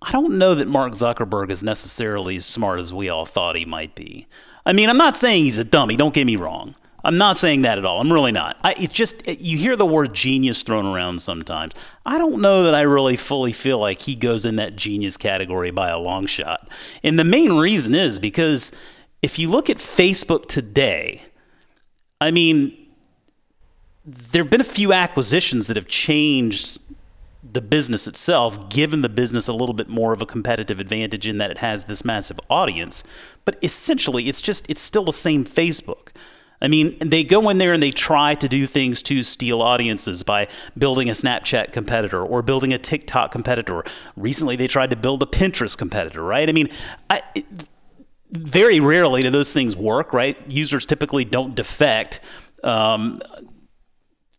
I 0.01 0.11
don't 0.11 0.37
know 0.37 0.53
that 0.55 0.67
Mark 0.67 0.93
Zuckerberg 0.93 1.49
is 1.49 1.63
necessarily 1.63 2.35
as 2.35 2.45
smart 2.45 2.79
as 2.79 2.93
we 2.93 3.07
all 3.07 3.25
thought 3.25 3.55
he 3.55 3.65
might 3.65 3.95
be. 3.95 4.27
I 4.65 4.73
mean, 4.73 4.89
I'm 4.89 4.97
not 4.97 5.15
saying 5.15 5.45
he's 5.45 5.57
a 5.57 5.63
dummy. 5.63 5.95
Don't 5.95 6.13
get 6.13 6.25
me 6.25 6.35
wrong. 6.35 6.75
I'm 7.03 7.17
not 7.17 7.37
saying 7.37 7.63
that 7.63 7.77
at 7.77 7.85
all. 7.85 7.99
I'm 7.99 8.11
really 8.11 8.31
not. 8.31 8.57
I, 8.63 8.73
it 8.73 8.91
just 8.91 9.27
you 9.27 9.57
hear 9.57 9.75
the 9.75 9.85
word 9.85 10.13
genius 10.13 10.63
thrown 10.63 10.85
around 10.85 11.21
sometimes. 11.21 11.73
I 12.05 12.17
don't 12.17 12.41
know 12.41 12.63
that 12.63 12.73
I 12.73 12.81
really 12.81 13.17
fully 13.17 13.51
feel 13.51 13.77
like 13.77 13.99
he 13.99 14.15
goes 14.15 14.45
in 14.45 14.55
that 14.55 14.75
genius 14.75 15.17
category 15.17 15.71
by 15.71 15.89
a 15.89 15.99
long 15.99 16.25
shot. 16.25 16.69
And 17.03 17.19
the 17.19 17.25
main 17.25 17.53
reason 17.53 17.93
is 17.93 18.19
because 18.19 18.71
if 19.21 19.37
you 19.37 19.49
look 19.49 19.69
at 19.69 19.77
Facebook 19.77 20.47
today, 20.47 21.23
I 22.21 22.31
mean, 22.31 22.77
there 24.05 24.43
have 24.43 24.49
been 24.49 24.61
a 24.61 24.65
few 24.65 24.93
acquisitions 24.93 25.67
that 25.67 25.75
have 25.75 25.87
changed 25.87 26.79
the 27.51 27.61
business 27.61 28.07
itself, 28.07 28.69
given 28.69 29.01
the 29.01 29.09
business 29.09 29.47
a 29.47 29.53
little 29.53 29.75
bit 29.75 29.89
more 29.89 30.13
of 30.13 30.21
a 30.21 30.25
competitive 30.25 30.79
advantage 30.79 31.27
in 31.27 31.37
that 31.37 31.51
it 31.51 31.57
has 31.57 31.85
this 31.85 32.05
massive 32.05 32.39
audience. 32.49 33.03
But 33.43 33.57
essentially, 33.61 34.29
it's 34.29 34.41
just 34.41 34.69
it's 34.69 34.81
still 34.81 35.03
the 35.03 35.13
same 35.13 35.43
Facebook. 35.43 36.09
I 36.63 36.69
mean, 36.69 36.97
they 36.99 37.25
go 37.25 37.49
in 37.49 37.57
there 37.57 37.73
and 37.73 37.83
they 37.83 37.91
try 37.91 38.35
to 38.35 38.47
do 38.47 38.65
things 38.65 39.01
to 39.03 39.21
steal 39.21 39.61
audiences 39.61 40.23
by 40.23 40.47
building 40.77 41.09
a 41.09 41.11
Snapchat 41.11 41.73
competitor 41.73 42.23
or 42.23 42.41
building 42.41 42.71
a 42.71 42.77
TikTok 42.77 43.31
competitor. 43.31 43.83
Recently, 44.15 44.55
they 44.55 44.67
tried 44.67 44.89
to 44.91 44.95
build 44.95 45.21
a 45.21 45.25
Pinterest 45.25 45.77
competitor, 45.77 46.23
right? 46.23 46.47
I 46.47 46.53
mean, 46.53 46.69
I, 47.09 47.21
very 48.31 48.79
rarely 48.79 49.21
do 49.21 49.29
those 49.29 49.51
things 49.51 49.75
work, 49.75 50.13
right? 50.13 50.37
Users 50.47 50.85
typically 50.85 51.25
don't 51.25 51.53
defect. 51.53 52.21
Um, 52.63 53.21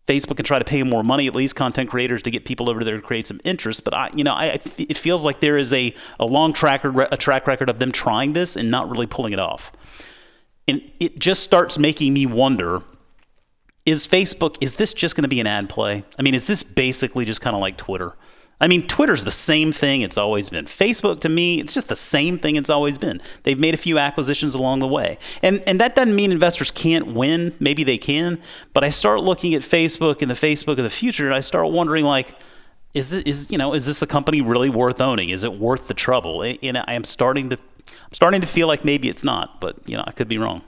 Facebook 0.07 0.37
can 0.37 0.45
try 0.45 0.59
to 0.59 0.65
pay 0.65 0.83
more 0.83 1.03
money, 1.03 1.27
at 1.27 1.35
least 1.35 1.57
content 1.57 1.91
creators, 1.91 2.23
to 2.23 2.31
get 2.31 2.45
people 2.45 2.69
over 2.69 2.85
there 2.85 2.97
to 2.97 3.03
create 3.03 3.27
some 3.27 3.41
interest. 3.45 3.85
But 3.85 3.95
I, 3.95 4.11
you 4.15 4.25
know, 4.25 4.35
I, 4.35 4.59
it 4.79 4.97
feels 4.97 5.25
like 5.25 5.41
there 5.41 5.57
is 5.57 5.73
a, 5.73 5.95
a 6.19 6.25
long 6.25 6.53
track 6.53 6.85
a 6.85 7.17
track 7.17 7.47
record 7.47 7.71
of 7.71 7.79
them 7.79 7.93
trying 7.93 8.33
this 8.33 8.57
and 8.57 8.71
not 8.71 8.91
really 8.91 9.07
pulling 9.07 9.33
it 9.33 9.39
off. 9.39 9.73
And 10.67 10.83
it 10.99 11.19
just 11.19 11.43
starts 11.43 11.79
making 11.79 12.13
me 12.13 12.27
wonder 12.27 12.83
is 13.87 14.07
Facebook, 14.07 14.57
is 14.63 14.77
this 14.77 14.95
just 14.95 15.15
going 15.15 15.25
to 15.25 15.29
be 15.29 15.41
an 15.41 15.47
ad 15.47 15.69
play? 15.69 16.05
I 16.19 16.23
mean, 16.23 16.35
is 16.35 16.47
this 16.47 16.63
basically 16.63 17.27
just 17.27 17.43
kind 17.43 17.55
of 17.55 17.61
like 17.61 17.77
Twitter? 17.77 18.15
I 18.61 18.67
mean, 18.67 18.87
Twitter's 18.87 19.25
the 19.25 19.31
same 19.31 19.73
thing 19.73 20.01
it's 20.01 20.17
always 20.17 20.49
been. 20.49 20.65
Facebook, 20.65 21.21
to 21.21 21.29
me, 21.29 21.61
it's 21.61 21.75
just 21.75 21.89
the 21.89 21.97
same 21.97 22.39
thing 22.39 22.57
it's 22.57 22.71
always 22.71 22.97
been. 22.97 23.21
They've 23.43 23.59
made 23.59 23.75
a 23.75 23.77
few 23.77 23.99
acquisitions 23.99 24.55
along 24.55 24.79
the 24.79 24.87
way. 24.87 25.19
And, 25.43 25.63
and 25.67 25.79
that 25.81 25.95
doesn't 25.95 26.15
mean 26.15 26.33
investors 26.33 26.71
can't 26.71 27.09
win. 27.09 27.55
Maybe 27.61 27.85
they 27.85 27.99
can. 27.99 28.41
But 28.73 28.85
I 28.85 28.91
start 28.91 29.21
looking 29.21 29.55
at 29.55 29.63
Facebook 29.63 30.23
and 30.23 30.31
the 30.31 30.35
Facebook 30.35 30.79
of 30.79 30.85
the 30.85 30.91
future, 30.91 31.27
and 31.27 31.35
I 31.35 31.41
start 31.41 31.71
wondering, 31.73 32.05
like, 32.05 32.35
is 32.95 33.13
is 33.13 33.51
you 33.51 33.59
know 33.59 33.75
is 33.75 33.87
this 33.87 34.03
a 34.03 34.07
company 34.07 34.41
really 34.41 34.71
worth 34.71 35.01
owning? 35.01 35.31
Is 35.31 35.43
it 35.43 35.55
worth 35.59 35.89
the 35.89 35.95
trouble? 35.95 36.43
And 36.43 36.79
I 36.79 36.93
am 36.95 37.03
starting 37.03 37.51
to 37.51 37.59
I'm 37.89 38.13
starting 38.13 38.41
to 38.41 38.47
feel 38.47 38.67
like 38.67 38.85
maybe 38.85 39.09
it's 39.09 39.25
not, 39.25 39.61
but 39.61 39.77
you 39.87 39.97
know, 39.97 40.05
I 40.07 40.13
could 40.13 40.29
be 40.29 40.39
wrong. 40.39 40.63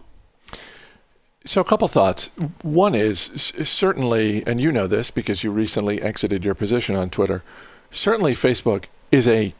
So, 1.45 1.61
a 1.61 1.65
couple 1.65 1.87
thoughts. 1.87 2.29
One 2.63 2.95
is 2.95 3.53
certainly, 3.65 4.45
and 4.47 4.61
you 4.61 4.73
know 4.73 4.89
this 4.89 5.13
because 5.13 5.45
you 5.45 5.53
recently 5.53 6.03
exited 6.03 6.45
your 6.45 6.57
position 6.57 6.97
on 6.97 7.09
Twitter. 7.09 7.45
Certainly, 7.93 8.35
Facebook 8.35 8.87
is 9.13 9.29
a 9.29 9.55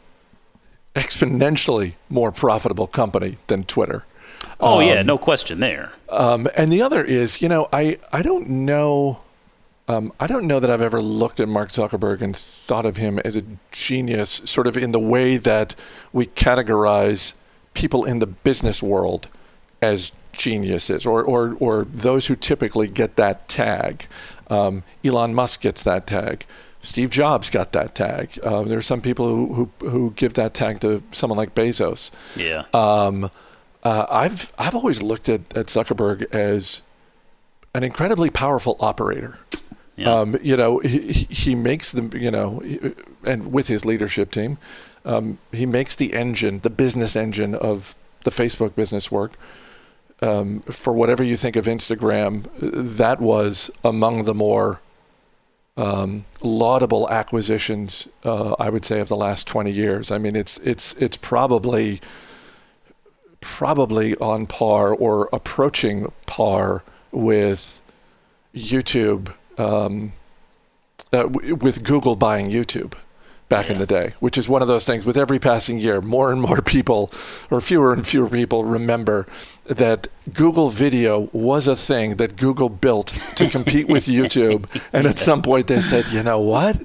exponentially 0.95 1.93
more 2.09 2.31
profitable 2.31 2.87
company 2.87 3.37
than 3.47 3.63
Twitter. 3.63 4.03
Oh 4.59 4.79
um, 4.79 4.87
yeah, 4.87 5.01
no 5.03 5.17
question 5.17 5.59
there. 5.59 5.93
Um, 6.09 6.49
and 6.57 6.71
the 6.71 6.81
other 6.81 7.03
is, 7.03 7.41
you 7.41 7.47
know, 7.47 7.69
I 7.71 7.99
I 8.11 8.21
don't 8.21 8.49
know. 8.49 9.21
Um, 9.87 10.11
I 10.19 10.27
don't 10.27 10.45
know 10.45 10.59
that 10.59 10.69
I've 10.69 10.81
ever 10.81 11.01
looked 11.01 11.39
at 11.39 11.47
Mark 11.47 11.69
Zuckerberg 11.69 12.21
and 12.21 12.35
thought 12.35 12.85
of 12.85 12.97
him 12.97 13.19
as 13.19 13.37
a 13.37 13.43
genius, 13.71 14.41
sort 14.43 14.67
of 14.67 14.75
in 14.75 14.91
the 14.91 14.99
way 14.99 15.37
that 15.37 15.75
we 16.11 16.25
categorize 16.25 17.31
people 17.77 18.03
in 18.05 18.17
the 18.19 18.25
business 18.25 18.81
world 18.81 19.27
as 19.83 20.11
geniuses 20.33 21.05
or, 21.05 21.23
or, 21.23 21.55
or 21.59 21.85
those 21.85 22.25
who 22.25 22.35
typically 22.35 22.87
get 22.87 23.15
that 23.15 23.47
tag. 23.47 24.07
Um, 24.49 24.83
Elon 25.05 25.35
Musk 25.35 25.61
gets 25.61 25.83
that 25.83 26.07
tag. 26.07 26.45
Steve 26.81 27.11
Jobs 27.11 27.49
got 27.51 27.73
that 27.73 27.93
tag. 27.93 28.39
Uh, 28.41 28.63
there 28.63 28.77
are 28.79 28.81
some 28.81 29.01
people 29.01 29.27
who, 29.27 29.53
who, 29.79 29.89
who 29.89 30.13
give 30.15 30.33
that 30.33 30.53
tag 30.53 30.79
to 30.81 31.03
someone 31.11 31.37
like 31.37 31.53
Bezos. 31.53 32.09
Yeah. 32.35 32.63
Um, 32.73 33.29
uh, 33.83 34.05
I've 34.09 34.51
I've 34.57 34.73
always 34.73 35.01
looked 35.01 35.29
at, 35.29 35.41
at 35.55 35.67
Zuckerberg 35.67 36.33
as 36.33 36.81
an 37.75 37.83
incredibly 37.83 38.29
powerful 38.29 38.75
operator. 38.79 39.37
Yeah. 39.95 40.13
Um, 40.13 40.37
you 40.41 40.55
know, 40.55 40.79
he, 40.79 41.27
he 41.29 41.55
makes 41.55 41.91
them, 41.91 42.11
you 42.13 42.31
know, 42.31 42.61
and 43.23 43.51
with 43.51 43.67
his 43.67 43.83
leadership 43.83 44.31
team, 44.31 44.57
um, 45.07 45.39
he 45.53 45.65
makes 45.65 45.95
the 45.95 46.13
engine, 46.13 46.59
the 46.59 46.69
business 46.69 47.15
engine 47.15 47.55
of 47.55 47.95
the 48.23 48.29
Facebook 48.29 48.75
business 48.75 49.09
work. 49.09 49.33
Um, 50.21 50.61
for 50.61 50.93
whatever 50.93 51.23
you 51.23 51.37
think 51.37 51.55
of 51.55 51.65
Instagram, 51.65 52.47
that 52.59 53.21
was 53.21 53.71
among 53.83 54.23
the 54.23 54.33
more 54.33 54.81
um, 55.77 56.25
laudable 56.41 57.07
acquisitions, 57.09 58.07
uh, 58.25 58.55
I 58.59 58.69
would 58.69 58.83
say, 58.83 58.99
of 58.99 59.07
the 59.07 59.15
last 59.15 59.47
20 59.47 59.71
years. 59.71 60.11
I 60.11 60.17
mean, 60.17 60.35
it's 60.35 60.57
it's 60.57 60.93
it's 60.93 61.17
probably 61.17 62.01
probably 63.41 64.15
on 64.17 64.47
par 64.47 64.93
or 64.93 65.29
approaching 65.31 66.11
par 66.25 66.83
with 67.11 67.79
YouTube, 68.55 69.31
um, 69.59 70.13
uh, 71.13 71.23
w- 71.23 71.55
with 71.55 71.83
Google 71.83 72.15
buying 72.15 72.47
YouTube 72.47 72.95
back 73.49 73.69
in 73.69 73.77
the 73.77 73.85
day, 73.85 74.13
which 74.19 74.37
is 74.37 74.49
one 74.49 74.61
of 74.61 74.67
those 74.67 74.85
things 74.85 75.05
with 75.05 75.17
every 75.17 75.39
passing 75.39 75.79
year, 75.79 76.01
more 76.01 76.31
and 76.31 76.41
more 76.41 76.61
people, 76.65 77.11
or 77.49 77.61
fewer 77.61 77.93
and 77.93 78.05
fewer 78.05 78.29
people, 78.29 78.65
remember 78.65 79.25
that 79.65 80.07
Google 80.33 80.69
Video 80.69 81.29
was 81.31 81.67
a 81.67 81.75
thing 81.75 82.15
that 82.15 82.35
Google 82.35 82.69
built 82.69 83.07
to 83.35 83.49
compete 83.51 83.87
with 83.87 84.05
YouTube. 84.05 84.65
And 84.93 85.07
at 85.07 85.19
some 85.19 85.41
point 85.41 85.67
they 85.67 85.81
said, 85.81 86.05
you 86.07 86.23
know 86.23 86.39
what? 86.39 86.77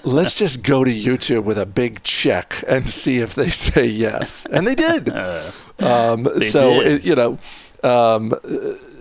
Let's 0.04 0.34
just 0.34 0.62
go 0.62 0.84
to 0.84 0.90
YouTube 0.90 1.44
with 1.44 1.58
a 1.58 1.66
big 1.66 2.02
check 2.02 2.62
and 2.66 2.88
see 2.88 3.18
if 3.18 3.34
they 3.34 3.50
say 3.50 3.86
yes. 3.86 4.46
And 4.46 4.66
they 4.66 4.74
did. 4.74 5.08
Uh, 5.08 5.50
um, 5.78 6.24
they 6.24 6.46
so, 6.46 6.82
did. 6.82 6.92
It, 6.92 7.04
you 7.04 7.14
know, 7.14 7.38
um, 7.82 8.34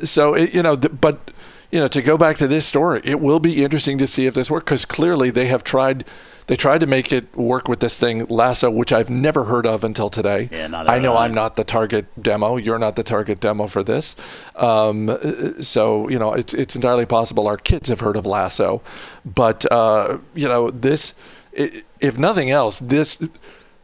so, 0.03 0.33
it, 0.33 0.53
you 0.53 0.63
know, 0.63 0.77
but 0.77 1.31
you 1.71 1.79
know, 1.79 1.87
to 1.87 2.01
go 2.01 2.17
back 2.17 2.37
to 2.37 2.47
this 2.47 2.65
story, 2.65 3.01
it 3.03 3.19
will 3.19 3.39
be 3.39 3.63
interesting 3.63 3.97
to 3.99 4.07
see 4.07 4.25
if 4.25 4.33
this 4.33 4.49
works 4.49 4.63
because 4.63 4.85
clearly 4.85 5.29
they 5.29 5.45
have 5.47 5.63
tried 5.63 6.03
they 6.49 6.55
tried 6.55 6.79
to 6.79 6.87
make 6.87 7.13
it 7.13 7.37
work 7.37 7.67
with 7.67 7.79
this 7.79 7.99
thing 7.99 8.25
Lasso, 8.25 8.71
which 8.71 8.91
I've 8.91 9.11
never 9.11 9.43
heard 9.43 9.67
of 9.67 9.83
until 9.83 10.09
today. 10.09 10.49
Yeah, 10.51 10.65
not 10.65 10.89
I 10.89 10.97
know 10.97 11.15
I'm 11.15 11.31
not 11.31 11.55
the 11.55 11.63
target 11.63 12.07
demo. 12.19 12.57
You're 12.57 12.79
not 12.79 12.95
the 12.95 13.03
target 13.03 13.39
demo 13.39 13.67
for 13.67 13.83
this. 13.83 14.15
Um, 14.55 15.15
so 15.61 16.09
you 16.09 16.17
know, 16.17 16.33
it's 16.33 16.55
it's 16.55 16.75
entirely 16.75 17.05
possible 17.05 17.45
our 17.45 17.57
kids 17.57 17.89
have 17.89 17.99
heard 17.99 18.15
of 18.15 18.25
Lasso, 18.25 18.81
but 19.23 19.71
uh, 19.71 20.17
you 20.33 20.47
know, 20.47 20.71
this, 20.71 21.13
if 21.53 22.17
nothing 22.17 22.49
else, 22.49 22.79
this 22.79 23.21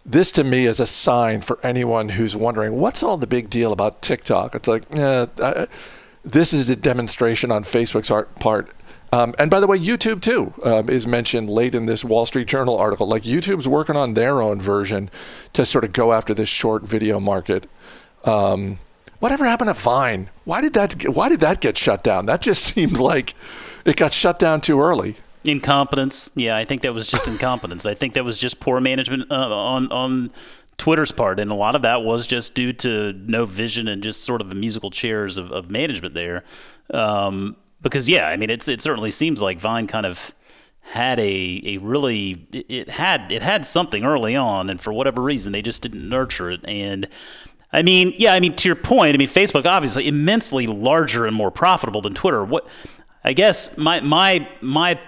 this 0.04 0.32
to 0.32 0.44
me 0.44 0.66
is 0.66 0.80
a 0.80 0.88
sign 0.88 1.42
for 1.42 1.60
anyone 1.62 2.10
who's 2.10 2.36
wondering 2.36 2.80
what's 2.80 3.04
all 3.04 3.18
the 3.18 3.28
big 3.28 3.52
deal 3.52 3.74
about 3.74 4.02
TikTok. 4.02 4.56
It's 4.56 4.68
like, 4.68 4.86
yeah, 4.92 5.28
I, 5.40 5.68
this 6.24 6.52
is 6.52 6.68
a 6.68 6.76
demonstration 6.76 7.52
on 7.52 7.64
Facebook's 7.64 8.10
part 8.40 8.72
um, 9.16 9.34
and 9.40 9.50
by 9.50 9.62
the 9.62 9.68
way, 9.68 9.80
YouTube 9.80 10.22
too 10.22 10.54
um, 10.64 10.90
is 10.90 11.08
mentioned 11.08 11.50
late 11.50 11.74
in 11.74 11.86
this 11.86 12.04
Wall 12.04 12.26
Street 12.26 12.50
Journal 12.50 12.78
article. 12.78 13.08
Like 13.08 13.24
YouTube's 13.24 13.66
working 13.66 13.96
on 13.96 14.14
their 14.14 14.42
own 14.42 14.60
version 14.60 15.10
to 15.54 15.64
sort 15.64 15.86
of 15.86 15.94
go 15.94 16.12
after 16.12 16.34
this 16.34 16.50
short 16.50 16.84
video 16.84 17.22
market. 17.22 17.70
Um, 18.26 18.78
whatever 19.20 19.46
happened 19.46 19.70
to 19.70 19.74
Vine? 19.74 20.30
Why 20.44 20.60
did 20.60 20.74
that? 20.74 21.08
Why 21.08 21.30
did 21.30 21.40
that 21.40 21.62
get 21.62 21.78
shut 21.78 22.04
down? 22.04 22.26
That 22.26 22.42
just 22.42 22.64
seems 22.76 23.00
like 23.00 23.36
it 23.86 23.96
got 23.96 24.14
shut 24.14 24.38
down 24.38 24.60
too 24.60 24.82
early. 24.82 25.16
Incompetence. 25.46 26.32
Yeah, 26.36 26.58
I 26.58 26.66
think 26.66 26.82
that 26.82 26.94
was 26.94 27.08
just 27.08 27.28
incompetence. 27.28 27.86
I 27.86 27.94
think 27.94 28.16
that 28.16 28.26
was 28.26 28.38
just 28.38 28.60
poor 28.60 28.82
management 28.82 29.32
uh, 29.32 29.36
on 29.36 29.90
on 29.94 30.32
Twitter's 30.78 31.14
part, 31.14 31.40
and 31.40 31.54
a 31.54 31.56
lot 31.56 31.76
of 31.76 31.84
that 31.84 32.04
was 32.04 32.28
just 32.28 32.54
due 32.54 32.74
to 32.74 33.14
no 33.14 33.46
vision 33.46 33.88
and 33.88 34.04
just 34.04 34.24
sort 34.24 34.42
of 34.42 34.50
the 34.50 34.56
musical 34.56 34.90
chairs 34.90 35.38
of, 35.38 35.54
of 35.54 35.70
management 35.70 36.16
there. 36.16 36.44
Um, 36.94 37.56
because 37.86 38.10
yeah, 38.10 38.28
I 38.28 38.36
mean, 38.36 38.50
it's 38.50 38.68
it 38.68 38.82
certainly 38.82 39.12
seems 39.12 39.42
like 39.42 39.60
Vine 39.60 39.86
kind 39.86 40.08
of 40.08 40.34
had 40.82 41.20
a 41.20 41.62
a 41.64 41.78
really 41.78 42.48
it 42.52 42.90
had 42.90 43.32
it 43.32 43.44
had 43.44 43.66
something 43.66 44.04
early 44.04 44.36
on, 44.36 44.70
and 44.72 44.82
for 44.82 44.92
whatever 44.92 45.22
reason, 45.22 45.52
they 45.52 45.62
just 45.62 45.84
didn't 45.84 46.08
nurture 46.10 46.50
it. 46.50 46.62
And 46.68 47.08
I 47.72 47.84
mean, 47.84 48.14
yeah, 48.18 48.34
I 48.34 48.40
mean, 48.40 48.56
to 48.56 48.68
your 48.68 48.76
point, 48.76 49.14
I 49.14 49.18
mean, 49.18 49.28
Facebook 49.28 49.66
obviously 49.66 50.08
immensely 50.08 50.66
larger 50.66 51.28
and 51.28 51.36
more 51.36 51.52
profitable 51.52 52.02
than 52.02 52.16
Twitter. 52.16 52.44
What 52.44 52.68
I 53.24 53.34
guess 53.34 53.78
my 53.78 54.00
my 54.00 54.50
my 54.62 55.00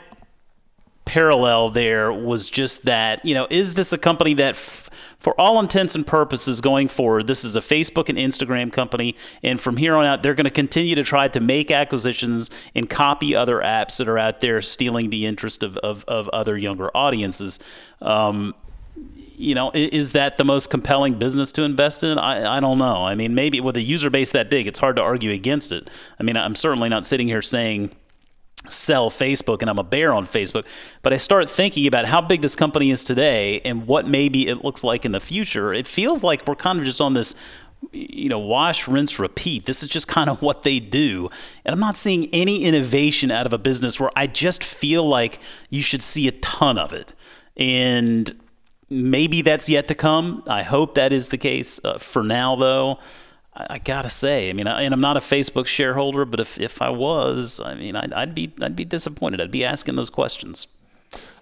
parallel 1.07 1.69
there 1.69 2.11
was 2.11 2.49
just 2.49 2.83
that 2.85 3.25
you 3.25 3.33
know, 3.33 3.47
is 3.49 3.73
this 3.73 3.93
a 3.93 3.97
company 3.97 4.33
that 4.35 4.55
f- 4.55 4.89
for 5.19 5.39
all 5.39 5.59
intents 5.59 5.95
and 5.95 6.05
purposes 6.05 6.61
going 6.61 6.89
forward, 6.89 7.25
this 7.25 7.43
is 7.43 7.55
a 7.55 7.59
Facebook 7.59 8.07
and 8.09 8.17
Instagram 8.17 8.71
company. 8.71 9.15
And 9.41 9.59
from 9.59 9.77
here 9.77 9.95
on 9.95 10.05
out, 10.05 10.21
they're 10.21 10.35
going 10.35 10.45
to 10.45 10.51
continue 10.51 10.95
to 10.95 11.03
try 11.03 11.27
to 11.29 11.39
make 11.39 11.71
acquisitions 11.71 12.51
and 12.75 12.87
copy 12.89 13.35
other 13.35 13.57
apps 13.59 13.97
that 13.97 14.07
are 14.07 14.19
out 14.19 14.41
there 14.41 14.61
stealing 14.61 15.09
the 15.09 15.25
interest 15.25 15.63
of, 15.63 15.77
of, 15.77 16.05
of 16.07 16.29
other 16.29 16.57
younger 16.57 16.95
audiences. 16.95 17.59
Um, 17.99 18.53
you 19.37 19.55
know, 19.55 19.71
is 19.73 20.11
that 20.13 20.37
the 20.37 20.43
most 20.43 20.69
compelling 20.69 21.15
business 21.19 21.51
to 21.53 21.63
invest 21.63 22.03
in? 22.03 22.17
I, 22.17 22.57
I 22.57 22.59
don't 22.59 22.77
know. 22.77 23.05
I 23.05 23.15
mean, 23.15 23.33
maybe 23.35 23.59
with 23.59 23.77
a 23.77 23.81
user 23.81 24.09
base 24.09 24.31
that 24.31 24.49
big, 24.49 24.67
it's 24.67 24.79
hard 24.79 24.95
to 24.95 25.01
argue 25.01 25.31
against 25.31 25.71
it. 25.71 25.89
I 26.19 26.23
mean, 26.23 26.37
I'm 26.37 26.55
certainly 26.55 26.89
not 26.89 27.05
sitting 27.05 27.27
here 27.27 27.43
saying 27.43 27.91
sell 28.69 29.09
Facebook 29.09 29.61
and 29.61 29.69
I'm 29.69 29.79
a 29.79 29.83
bear 29.83 30.13
on 30.13 30.25
Facebook, 30.25 30.65
but 31.01 31.13
I 31.13 31.17
start 31.17 31.49
thinking 31.49 31.87
about 31.87 32.05
how 32.05 32.21
big 32.21 32.41
this 32.41 32.55
company 32.55 32.91
is 32.91 33.03
today 33.03 33.61
and 33.61 33.87
what 33.87 34.07
maybe 34.07 34.47
it 34.47 34.63
looks 34.63 34.83
like 34.83 35.05
in 35.05 35.11
the 35.11 35.19
future. 35.19 35.73
It 35.73 35.87
feels 35.87 36.23
like 36.23 36.45
we're 36.47 36.55
kind 36.55 36.79
of 36.79 36.85
just 36.85 37.01
on 37.01 37.13
this 37.13 37.35
you 37.91 38.27
know, 38.27 38.39
wash, 38.39 38.87
rinse, 38.87 39.19
repeat. 39.19 39.65
This 39.65 39.83
is 39.83 39.89
just 39.89 40.07
kind 40.17 40.29
of 40.29 40.41
what 40.41 40.63
they 40.63 40.79
do. 40.79 41.29
And 41.65 41.73
I'm 41.73 41.79
not 41.79 41.95
seeing 41.95 42.27
any 42.33 42.63
innovation 42.63 43.31
out 43.31 43.45
of 43.45 43.53
a 43.53 43.57
business 43.57 43.99
where 43.99 44.09
I 44.15 44.27
just 44.27 44.63
feel 44.63 45.07
like 45.07 45.39
you 45.69 45.81
should 45.81 46.01
see 46.01 46.27
a 46.27 46.31
ton 46.31 46.77
of 46.77 46.93
it. 46.93 47.13
And 47.55 48.39
maybe 48.89 49.41
that's 49.41 49.69
yet 49.69 49.87
to 49.87 49.95
come. 49.95 50.43
I 50.47 50.63
hope 50.63 50.95
that 50.95 51.11
is 51.11 51.29
the 51.29 51.37
case. 51.37 51.79
Uh, 51.83 51.97
for 51.97 52.23
now, 52.23 52.55
though, 52.55 52.99
I, 53.57 53.79
gotta 53.79 54.09
say, 54.09 54.49
I 54.49 54.53
mean, 54.53 54.67
I, 54.67 54.83
and 54.83 54.93
I'm 54.93 55.01
not 55.01 55.17
a 55.17 55.19
Facebook 55.19 55.65
shareholder, 55.65 56.25
but 56.25 56.39
if, 56.39 56.59
if 56.59 56.81
I 56.81 56.89
was, 56.89 57.59
I 57.59 57.73
mean, 57.73 57.95
I'd, 57.95 58.13
I'd 58.13 58.35
be 58.35 58.51
I'd 58.61 58.75
be 58.75 58.85
disappointed. 58.85 59.41
I'd 59.41 59.51
be 59.51 59.65
asking 59.65 59.95
those 59.95 60.09
questions. 60.09 60.67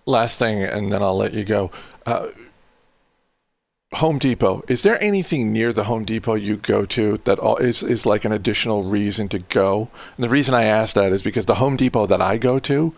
Last 0.06 0.40
thing, 0.40 0.64
and 0.64 0.92
then 0.92 1.02
I'll 1.02 1.18
let 1.18 1.34
you 1.34 1.44
go. 1.44 1.72
Uh, 2.06 2.28
Home 3.96 4.18
Depot. 4.18 4.64
Is 4.68 4.84
there 4.84 5.02
anything 5.02 5.52
near 5.54 5.72
the 5.72 5.86
Home 5.86 6.06
Depot 6.06 6.36
you 6.36 6.58
go 6.58 6.86
to 6.86 7.20
that 7.24 7.40
is 7.62 7.84
is 7.84 8.06
like 8.06 8.26
an 8.26 8.32
additional 8.32 8.84
reason 8.84 9.28
to 9.30 9.40
go? 9.40 9.90
And 10.16 10.24
the 10.24 10.30
reason 10.30 10.54
I 10.54 10.64
ask 10.64 10.96
that 10.96 11.12
is 11.12 11.22
because 11.22 11.46
the 11.46 11.56
Home 11.56 11.76
Depot 11.76 12.06
that 12.06 12.22
I 12.22 12.38
go 12.38 12.60
to 12.60 12.94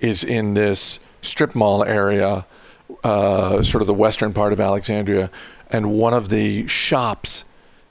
is 0.00 0.24
in 0.24 0.54
this 0.54 1.00
strip 1.22 1.54
mall 1.54 1.82
area, 1.84 2.46
uh, 3.04 3.62
sort 3.62 3.82
of 3.82 3.86
the 3.86 3.94
western 3.94 4.32
part 4.32 4.52
of 4.52 4.60
Alexandria, 4.60 5.30
and 5.70 5.92
one 5.92 6.14
of 6.14 6.28
the 6.28 6.66
shops 6.68 7.44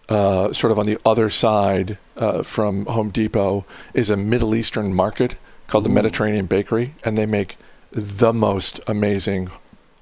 uh, 0.09 0.53
sort 0.53 0.71
of 0.71 0.79
on 0.79 0.85
the 0.85 0.97
other 1.05 1.29
side 1.29 1.97
uh, 2.15 2.43
from 2.43 2.85
Home 2.85 3.09
Depot 3.09 3.65
is 3.93 4.09
a 4.09 4.17
Middle 4.17 4.55
Eastern 4.55 4.93
market 4.93 5.35
called 5.67 5.83
Ooh. 5.85 5.89
the 5.89 5.93
Mediterranean 5.93 6.45
Bakery, 6.45 6.95
and 7.03 7.17
they 7.17 7.25
make 7.25 7.57
the 7.91 8.33
most 8.33 8.79
amazing 8.87 9.49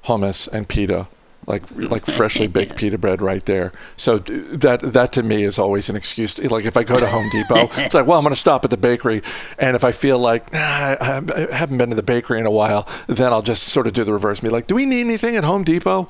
hummus 0.06 0.48
and 0.48 0.68
pita 0.68 1.08
like 1.48 1.64
like 1.76 2.06
freshly 2.06 2.48
baked 2.48 2.76
pita 2.76 2.98
bread 2.98 3.22
right 3.22 3.46
there. 3.46 3.72
So 3.98 4.18
that 4.18 4.82
that 4.82 5.12
to 5.14 5.24
me 5.24 5.44
is 5.44 5.60
always 5.60 5.90
an 5.90 5.96
excuse. 5.96 6.34
To, 6.36 6.50
like 6.50 6.66
if 6.66 6.76
I 6.76 6.84
go 6.84 7.00
to 7.00 7.08
Home 7.08 7.30
Depot, 7.32 7.70
it's 7.82 7.94
like, 7.94 8.08
well, 8.08 8.18
I'm 8.18 8.24
going 8.24 8.34
to 8.34 8.40
stop 8.40 8.64
at 8.64 8.72
the 8.72 8.78
bakery, 8.78 9.22
and 9.60 9.76
if 9.76 9.84
I 9.84 9.92
feel 9.92 10.18
like 10.18 10.52
nah, 10.54 10.60
I 10.60 11.48
haven't 11.52 11.78
been 11.78 11.90
to 11.90 11.96
the 11.96 12.04
bakery 12.04 12.40
in 12.40 12.46
a 12.46 12.52
while, 12.52 12.88
then 13.08 13.32
I'll 13.32 13.44
just 13.44 13.64
sort 13.64 13.86
of 13.86 13.94
do 13.94 14.04
the 14.04 14.14
reverse. 14.14 14.40
Be 14.40 14.50
like, 14.50 14.68
do 14.68 14.76
we 14.76 14.86
need 14.86 15.02
anything 15.02 15.36
at 15.36 15.44
Home 15.44 15.64
Depot? 15.64 16.10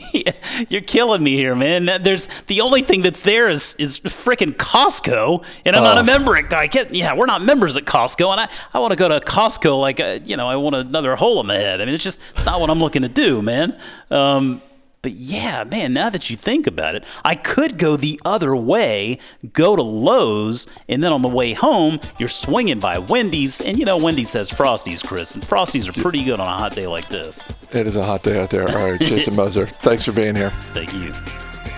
You're 0.68 0.80
killing 0.80 1.22
me 1.22 1.34
here, 1.34 1.54
man. 1.54 2.02
There's 2.02 2.28
the 2.46 2.60
only 2.62 2.82
thing 2.82 3.02
that's 3.02 3.20
there 3.20 3.48
is 3.48 3.74
is 3.78 4.00
freaking 4.00 4.54
Costco, 4.54 5.44
and 5.66 5.76
I'm 5.76 5.82
uh, 5.82 5.94
not 5.94 5.98
a 5.98 6.04
member 6.04 6.36
at. 6.36 6.52
I 6.54 6.68
get, 6.68 6.94
yeah, 6.94 7.14
we're 7.14 7.26
not 7.26 7.42
members 7.42 7.76
at 7.76 7.84
Costco, 7.84 8.30
and 8.30 8.40
I, 8.40 8.48
I 8.72 8.78
want 8.78 8.92
to 8.92 8.96
go 8.96 9.08
to 9.08 9.20
Costco 9.20 9.78
like 9.78 10.00
a, 10.00 10.20
you 10.20 10.36
know 10.36 10.48
I 10.48 10.56
want 10.56 10.76
another 10.76 11.16
hole 11.16 11.40
in 11.40 11.46
my 11.46 11.56
head. 11.56 11.80
I 11.80 11.84
mean, 11.84 11.94
it's 11.94 12.04
just 12.04 12.20
it's 12.32 12.44
not 12.46 12.60
what 12.60 12.70
I'm 12.70 12.80
looking 12.80 13.02
to 13.02 13.08
do, 13.08 13.42
man. 13.42 13.78
Um, 14.10 14.53
but 15.04 15.12
yeah, 15.12 15.64
man, 15.64 15.92
now 15.92 16.08
that 16.08 16.30
you 16.30 16.36
think 16.36 16.66
about 16.66 16.94
it, 16.94 17.04
I 17.26 17.34
could 17.34 17.76
go 17.76 17.94
the 17.94 18.18
other 18.24 18.56
way, 18.56 19.18
go 19.52 19.76
to 19.76 19.82
Lowe's, 19.82 20.66
and 20.88 21.04
then 21.04 21.12
on 21.12 21.20
the 21.20 21.28
way 21.28 21.52
home, 21.52 22.00
you're 22.18 22.30
swinging 22.30 22.80
by 22.80 22.96
Wendy's. 22.96 23.60
And 23.60 23.78
you 23.78 23.84
know, 23.84 23.98
Wendy's 23.98 24.32
has 24.32 24.50
Frosties, 24.50 25.06
Chris, 25.06 25.34
and 25.34 25.44
Frosties 25.44 25.86
are 25.90 26.00
pretty 26.00 26.24
good 26.24 26.40
on 26.40 26.46
a 26.46 26.56
hot 26.56 26.72
day 26.72 26.86
like 26.86 27.10
this. 27.10 27.54
It 27.70 27.86
is 27.86 27.96
a 27.96 28.04
hot 28.04 28.22
day 28.22 28.40
out 28.40 28.48
there. 28.48 28.66
All 28.66 28.92
right, 28.92 28.98
Jason 28.98 29.36
Moser, 29.36 29.66
thanks 29.66 30.06
for 30.06 30.12
being 30.12 30.34
here. 30.34 30.50
Thank 30.72 30.94
you. 30.94 31.12